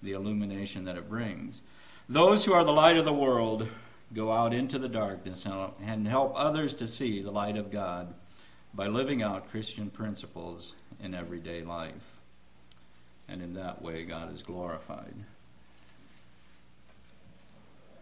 the 0.02 0.14
illumination 0.14 0.86
that 0.86 0.98
it 0.98 1.08
brings. 1.08 1.62
Those 2.10 2.46
who 2.46 2.54
are 2.54 2.64
the 2.64 2.72
light 2.72 2.98
of 2.98 3.06
the 3.06 3.14
world 3.14 3.68
go 4.14 4.32
out 4.32 4.54
into 4.54 4.80
the 4.80 4.88
darkness 4.88 5.46
and 5.84 6.08
help 6.08 6.34
others 6.36 6.74
to 6.76 6.88
see 6.88 7.22
the 7.22 7.32
light 7.32 7.58
of 7.58 7.72
God 7.72 8.14
by 8.74 8.88
living 8.88 9.22
out 9.22 9.50
Christian 9.50 9.90
principles 9.90 10.74
in 11.02 11.14
everyday 11.14 11.64
life. 11.64 11.94
And 13.28 13.42
in 13.42 13.54
that 13.56 13.82
way, 13.82 14.04
God 14.04 14.34
is 14.34 14.44
glorified. 14.44 15.14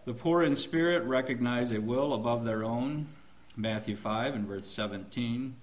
The 0.05 0.13
poor 0.13 0.43
in 0.43 0.55
spirit 0.55 1.03
recognize 1.03 1.71
a 1.71 1.79
will 1.79 2.13
above 2.13 2.43
their 2.43 2.63
own. 2.63 3.07
Matthew 3.55 3.95
5 3.95 4.35
and 4.35 4.47
verse 4.47 4.67
17. 4.67 5.55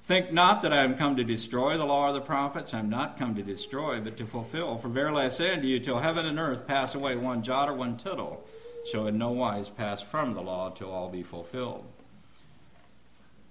Think 0.00 0.32
not 0.32 0.62
that 0.62 0.72
I 0.72 0.82
am 0.82 0.96
come 0.96 1.16
to 1.16 1.24
destroy 1.24 1.76
the 1.76 1.84
law 1.84 2.08
or 2.08 2.12
the 2.12 2.20
prophets. 2.20 2.72
I 2.72 2.78
am 2.78 2.88
not 2.88 3.18
come 3.18 3.34
to 3.34 3.42
destroy, 3.42 4.00
but 4.00 4.16
to 4.16 4.26
fulfill. 4.26 4.76
For 4.76 4.88
verily 4.88 5.22
I 5.22 5.28
say 5.28 5.52
unto 5.52 5.66
you, 5.66 5.78
till 5.78 5.98
heaven 5.98 6.24
and 6.24 6.38
earth 6.38 6.66
pass 6.66 6.94
away, 6.94 7.14
one 7.16 7.42
jot 7.42 7.68
or 7.68 7.74
one 7.74 7.96
tittle 7.96 8.44
shall 8.90 9.06
in 9.06 9.18
no 9.18 9.30
wise 9.30 9.68
pass 9.68 10.00
from 10.00 10.34
the 10.34 10.42
law 10.42 10.70
till 10.70 10.90
all 10.90 11.08
be 11.08 11.22
fulfilled. 11.22 11.84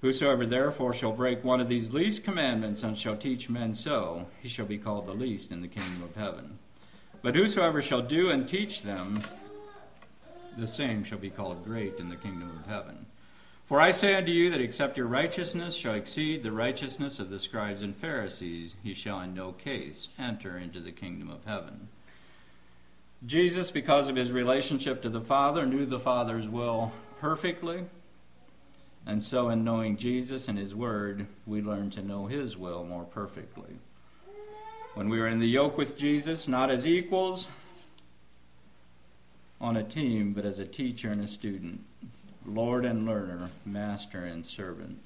Whosoever 0.02 0.46
therefore 0.46 0.94
shall 0.94 1.12
break 1.12 1.44
one 1.44 1.62
of 1.62 1.70
these 1.70 1.94
least 1.94 2.24
commandments 2.24 2.82
and 2.82 2.98
shall 2.98 3.16
teach 3.16 3.50
men 3.50 3.74
so, 3.74 4.26
he 4.42 4.50
shall 4.50 4.66
be 4.66 4.80
called 4.80 5.06
the 5.06 5.14
least 5.14 5.52
in 5.52 5.62
the 5.62 5.68
kingdom 5.68 6.02
of 6.02 6.16
heaven. 6.16 6.58
But 7.22 7.36
whosoever 7.36 7.82
shall 7.82 8.02
do 8.02 8.32
and 8.32 8.48
teach 8.48 8.82
them, 8.82 9.22
the 10.58 10.68
same 10.68 11.04
shall 11.04 11.20
be 11.20 11.30
called 11.30 11.64
great 11.64 12.00
in 12.00 12.10
the 12.10 12.16
kingdom 12.16 12.50
of 12.50 12.66
heaven. 12.66 13.06
For 13.68 13.80
I 13.80 13.92
say 13.92 14.16
unto 14.16 14.32
you 14.32 14.50
that 14.50 14.60
except 14.60 14.98
your 14.98 15.06
righteousness 15.06 15.76
shall 15.76 15.94
exceed 15.94 16.44
the 16.44 16.52
righteousness 16.52 17.20
of 17.20 17.30
the 17.30 17.40
scribes 17.40 17.84
and 17.84 17.96
Pharisees, 17.96 18.76
ye 18.84 18.94
shall 18.94 19.22
in 19.22 19.34
no 19.34 19.54
case 19.54 20.10
enter 20.20 20.58
into 20.58 20.80
the 20.80 20.92
kingdom 20.92 21.30
of 21.30 21.46
heaven. 21.46 21.88
Jesus, 23.26 23.70
because 23.70 24.10
of 24.10 24.16
his 24.16 24.32
relationship 24.32 25.02
to 25.04 25.10
the 25.10 25.22
Father, 25.22 25.66
knew 25.66 25.86
the 25.86 26.00
Father's 26.00 26.48
will 26.48 26.92
perfectly. 27.20 27.86
And 29.06 29.22
so, 29.22 29.50
in 29.50 29.64
knowing 29.64 29.98
Jesus 29.98 30.48
and 30.48 30.58
his 30.58 30.74
word, 30.74 31.28
we 31.46 31.62
learn 31.62 31.92
to 31.92 32.02
know 32.02 32.26
his 32.26 32.58
will 32.58 32.84
more 32.84 33.04
perfectly. 33.04 33.76
When 34.96 35.08
we 35.08 35.20
are 35.20 35.28
in 35.28 35.40
the 35.40 35.48
yoke 35.48 35.78
with 35.78 35.98
Jesus, 35.98 36.48
not 36.48 36.72
as 36.72 36.86
equals 36.86 37.48
on 39.60 39.78
a 39.78 39.84
team, 39.84 40.34
but 40.34 40.46
as 40.46 40.60
a 40.60 40.66
teacher 40.66 41.10
and 41.10 41.24
a 41.24 41.28
student, 41.28 41.82
Lord 42.46 42.86
and 42.86 43.06
learner, 43.06 43.52
master 43.66 44.24
and 44.24 44.46
servant. 44.46 45.00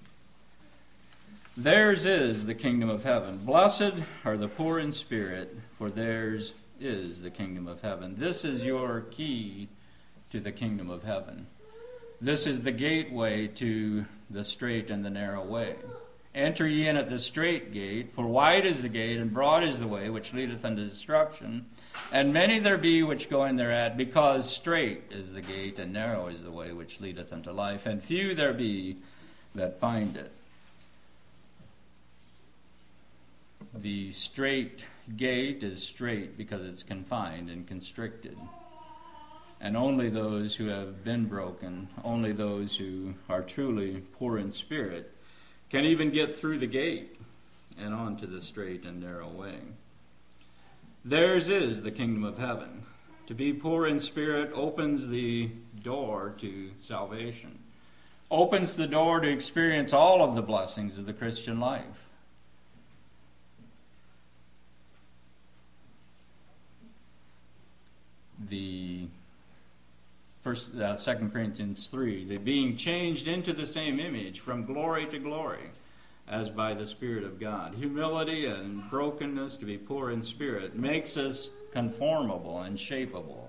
Theirs 1.57 2.05
is 2.05 2.45
the 2.45 2.55
kingdom 2.55 2.89
of 2.89 3.03
heaven. 3.03 3.39
Blessed 3.39 3.93
are 4.23 4.37
the 4.37 4.47
poor 4.47 4.79
in 4.79 4.91
spirit, 4.91 5.57
for 5.77 5.89
theirs 5.89 6.53
is 6.79 7.21
the 7.21 7.29
kingdom 7.29 7.67
of 7.67 7.81
heaven. 7.81 8.15
This 8.17 8.43
is 8.43 8.63
your 8.63 9.01
key 9.11 9.69
to 10.31 10.39
the 10.39 10.51
kingdom 10.51 10.89
of 10.89 11.03
heaven. 11.03 11.47
This 12.21 12.47
is 12.47 12.61
the 12.61 12.71
gateway 12.71 13.47
to 13.47 14.05
the 14.29 14.43
straight 14.43 14.89
and 14.89 15.03
the 15.03 15.09
narrow 15.09 15.45
way. 15.45 15.75
Enter 16.33 16.67
ye 16.67 16.87
in 16.87 16.97
at 16.97 17.09
the 17.09 17.17
strait 17.17 17.71
gate, 17.71 18.11
for 18.13 18.27
wide 18.27 18.65
is 18.65 18.81
the 18.81 18.89
gate, 18.89 19.17
and 19.17 19.33
broad 19.33 19.63
is 19.63 19.79
the 19.79 19.87
way 19.87 20.09
which 20.09 20.33
leadeth 20.33 20.65
unto 20.65 20.83
destruction, 20.83 21.65
and 22.11 22.33
many 22.33 22.59
there 22.59 22.77
be 22.77 23.03
which 23.03 23.29
go 23.29 23.45
in 23.45 23.55
thereat, 23.55 23.95
because 23.95 24.53
strait 24.53 25.03
is 25.11 25.31
the 25.31 25.41
gate, 25.41 25.79
and 25.79 25.93
narrow 25.93 26.27
is 26.27 26.43
the 26.43 26.51
way 26.51 26.73
which 26.73 26.99
leadeth 26.99 27.31
unto 27.31 27.51
life, 27.51 27.85
and 27.85 28.03
few 28.03 28.35
there 28.35 28.53
be 28.53 28.97
that 29.53 29.79
find 29.79 30.17
it. 30.17 30.31
The 33.73 34.11
straight 34.11 34.83
gate 35.15 35.63
is 35.63 35.83
straight 35.83 36.37
because 36.37 36.65
it's 36.65 36.83
confined 36.83 37.49
and 37.49 37.67
constricted. 37.67 38.37
And 39.61 39.77
only 39.77 40.09
those 40.09 40.55
who 40.55 40.67
have 40.67 41.03
been 41.03 41.25
broken, 41.25 41.87
only 42.03 42.31
those 42.31 42.75
who 42.75 43.13
are 43.29 43.41
truly 43.41 44.01
poor 44.13 44.37
in 44.37 44.51
spirit, 44.51 45.11
can 45.69 45.85
even 45.85 46.11
get 46.11 46.35
through 46.35 46.59
the 46.59 46.67
gate 46.67 47.19
and 47.77 47.93
onto 47.93 48.27
the 48.27 48.41
straight 48.41 48.85
and 48.85 49.01
narrow 49.01 49.29
way. 49.29 49.59
Theirs 51.03 51.49
is 51.49 51.81
the 51.81 51.91
kingdom 51.91 52.23
of 52.23 52.37
heaven. 52.37 52.83
To 53.27 53.33
be 53.33 53.53
poor 53.53 53.87
in 53.87 53.99
spirit 53.99 54.51
opens 54.53 55.07
the 55.07 55.49
door 55.81 56.33
to 56.37 56.71
salvation, 56.77 57.59
opens 58.29 58.75
the 58.75 58.87
door 58.87 59.19
to 59.19 59.27
experience 59.27 59.93
all 59.93 60.23
of 60.23 60.35
the 60.35 60.41
blessings 60.41 60.97
of 60.97 61.05
the 61.05 61.13
Christian 61.13 61.59
life. 61.59 62.04
The 68.49 69.07
First, 70.45 70.75
uh, 70.79 70.95
2 70.95 71.29
Corinthians 71.33 71.87
3, 71.87 72.25
the 72.25 72.37
being 72.37 72.75
changed 72.77 73.27
into 73.27 73.51
the 73.51 73.65
same 73.65 73.99
image 73.99 74.41
from 74.41 74.63
glory 74.63 75.07
to 75.07 75.17
glory, 75.17 75.71
as 76.27 76.51
by 76.51 76.75
the 76.75 76.85
Spirit 76.85 77.23
of 77.23 77.39
God. 77.39 77.73
Humility 77.73 78.45
and 78.45 78.87
brokenness, 78.91 79.57
to 79.57 79.65
be 79.65 79.79
poor 79.79 80.11
in 80.11 80.21
spirit, 80.21 80.75
makes 80.75 81.17
us 81.17 81.49
conformable 81.71 82.61
and 82.61 82.77
shapeable 82.77 83.47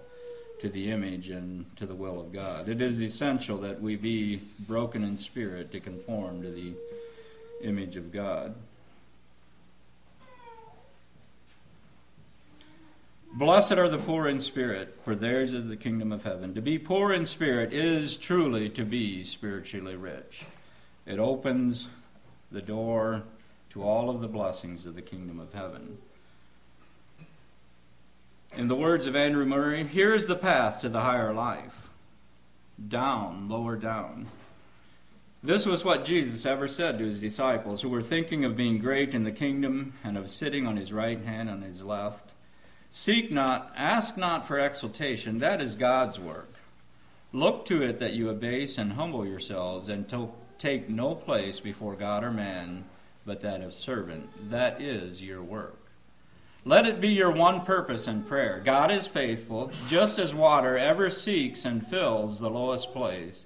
to 0.61 0.71
the 0.71 0.91
image 0.91 1.29
and 1.29 1.67
to 1.77 1.85
the 1.85 1.95
will 1.95 2.19
of 2.19 2.33
God. 2.33 2.67
It 2.67 2.81
is 2.81 3.03
essential 3.03 3.59
that 3.59 3.79
we 3.79 3.97
be 3.97 4.41
broken 4.61 5.05
in 5.05 5.19
spirit 5.19 5.71
to 5.73 5.81
conform 5.81 6.41
to 6.41 6.51
the 6.51 6.73
image 7.63 7.97
of 7.97 8.11
God. 8.11 8.55
Blessed 13.37 13.73
are 13.73 13.91
the 13.91 13.99
poor 13.99 14.27
in 14.29 14.41
spirit, 14.41 14.97
for 15.03 15.15
theirs 15.15 15.53
is 15.53 15.67
the 15.69 15.77
kingdom 15.77 16.11
of 16.11 16.25
heaven. 16.25 16.55
To 16.55 16.63
be 16.63 16.79
poor 16.79 17.13
in 17.13 17.27
spirit 17.27 17.71
is 17.71 18.17
truly 18.17 18.71
to 18.71 18.83
be 18.83 19.23
spiritually 19.25 19.95
rich. 19.95 20.45
It 21.05 21.19
opens 21.19 21.87
the 22.51 22.63
door 22.63 23.25
to 23.71 23.83
all 23.83 24.09
of 24.09 24.23
the 24.23 24.27
blessings 24.27 24.87
of 24.87 24.95
the 24.95 25.03
kingdom 25.03 25.39
of 25.39 25.53
heaven. 25.53 25.99
In 28.57 28.69
the 28.69 28.75
words 28.75 29.07
of 29.07 29.15
Andrew 29.15 29.45
Murray, 29.45 29.85
here 29.85 30.15
is 30.15 30.29
the 30.29 30.35
path 30.35 30.81
to 30.81 30.89
the 30.89 31.03
higher 31.03 31.35
life 31.35 31.91
down, 32.89 33.51
lower 33.51 33.77
down. 33.77 34.29
This 35.43 35.67
was 35.67 35.85
what 35.85 36.07
Jesus 36.07 36.47
ever 36.47 36.67
said 36.67 36.99
to 36.99 37.05
his 37.05 37.19
disciples 37.19 37.83
who 37.83 37.91
were 37.91 38.01
thinking 38.01 38.47
of 38.47 38.57
being 38.57 38.79
great 38.79 39.15
in 39.15 39.25
the 39.25 39.31
kingdom 39.31 39.93
and 40.03 40.17
of 40.17 40.31
sitting 40.31 40.67
on 40.67 40.79
his 40.79 40.91
right 40.91 41.23
hand 41.23 41.51
and 41.51 41.63
his 41.63 41.83
left. 41.83 42.33
Seek 42.99 43.31
not, 43.31 43.75
ask 43.77 44.17
not 44.17 44.47
for 44.47 44.59
exaltation, 44.59 45.41
that 45.41 45.61
is 45.61 45.75
God's 45.75 46.19
work. 46.19 46.55
Look 47.31 47.67
to 47.67 47.83
it 47.83 47.99
that 47.99 48.15
you 48.15 48.31
abase 48.31 48.79
and 48.79 48.95
humble 48.95 49.27
yourselves, 49.27 49.91
and 49.91 50.09
to 50.09 50.31
take 50.57 50.89
no 50.89 51.15
place 51.15 51.61
before 51.61 51.95
God 51.95 52.25
or 52.25 52.31
man, 52.31 52.87
but 53.27 53.43
that 53.43 53.61
of 53.61 53.75
servant. 53.75 54.49
That 54.49 54.81
is 54.81 55.21
your 55.21 55.43
work. 55.43 55.77
Let 56.65 56.87
it 56.87 56.99
be 56.99 57.11
your 57.11 57.31
one 57.31 57.67
purpose 57.67 58.07
in 58.07 58.23
prayer. 58.23 58.63
God 58.65 58.91
is 58.91 59.07
faithful, 59.07 59.71
just 59.87 60.19
as 60.19 60.35
water 60.35 60.79
ever 60.79 61.11
seeks 61.11 61.67
and 61.67 61.87
fills 61.87 62.39
the 62.39 62.49
lowest 62.49 62.95
place. 62.95 63.45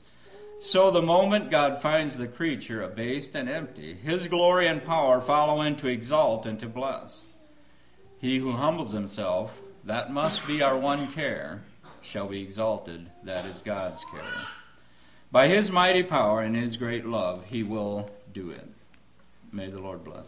So 0.61 0.93
the 0.93 1.03
moment 1.03 1.51
God 1.51 1.83
finds 1.83 2.17
the 2.17 2.29
creature 2.29 2.85
abased 2.85 3.35
and 3.35 3.49
empty, 3.49 3.95
his 3.95 4.29
glory 4.29 4.69
and 4.69 4.85
power 4.85 5.21
follow 5.21 5.61
in 5.61 5.75
to 5.79 5.89
exalt 5.89 6.47
and 6.47 6.61
to 6.61 6.69
bless. 6.69 7.27
He 8.21 8.39
who 8.39 8.53
humbles 8.53 8.93
himself, 8.93 9.61
that 9.85 10.13
must 10.13 10.47
be 10.47 10.63
our 10.63 10.77
one 10.77 11.11
care, 11.11 11.63
shall 12.03 12.29
be 12.29 12.43
exalted. 12.43 13.11
That 13.25 13.47
is 13.47 13.63
God's 13.63 14.05
care. 14.13 14.23
By 15.33 15.49
his 15.49 15.71
mighty 15.71 16.03
power 16.03 16.43
and 16.43 16.55
his 16.55 16.77
great 16.77 17.07
love, 17.07 17.47
he 17.47 17.63
will 17.63 18.11
do 18.35 18.51
it. 18.51 18.69
May 19.53 19.71
the 19.71 19.79
Lord 19.79 20.05
bless. 20.05 20.27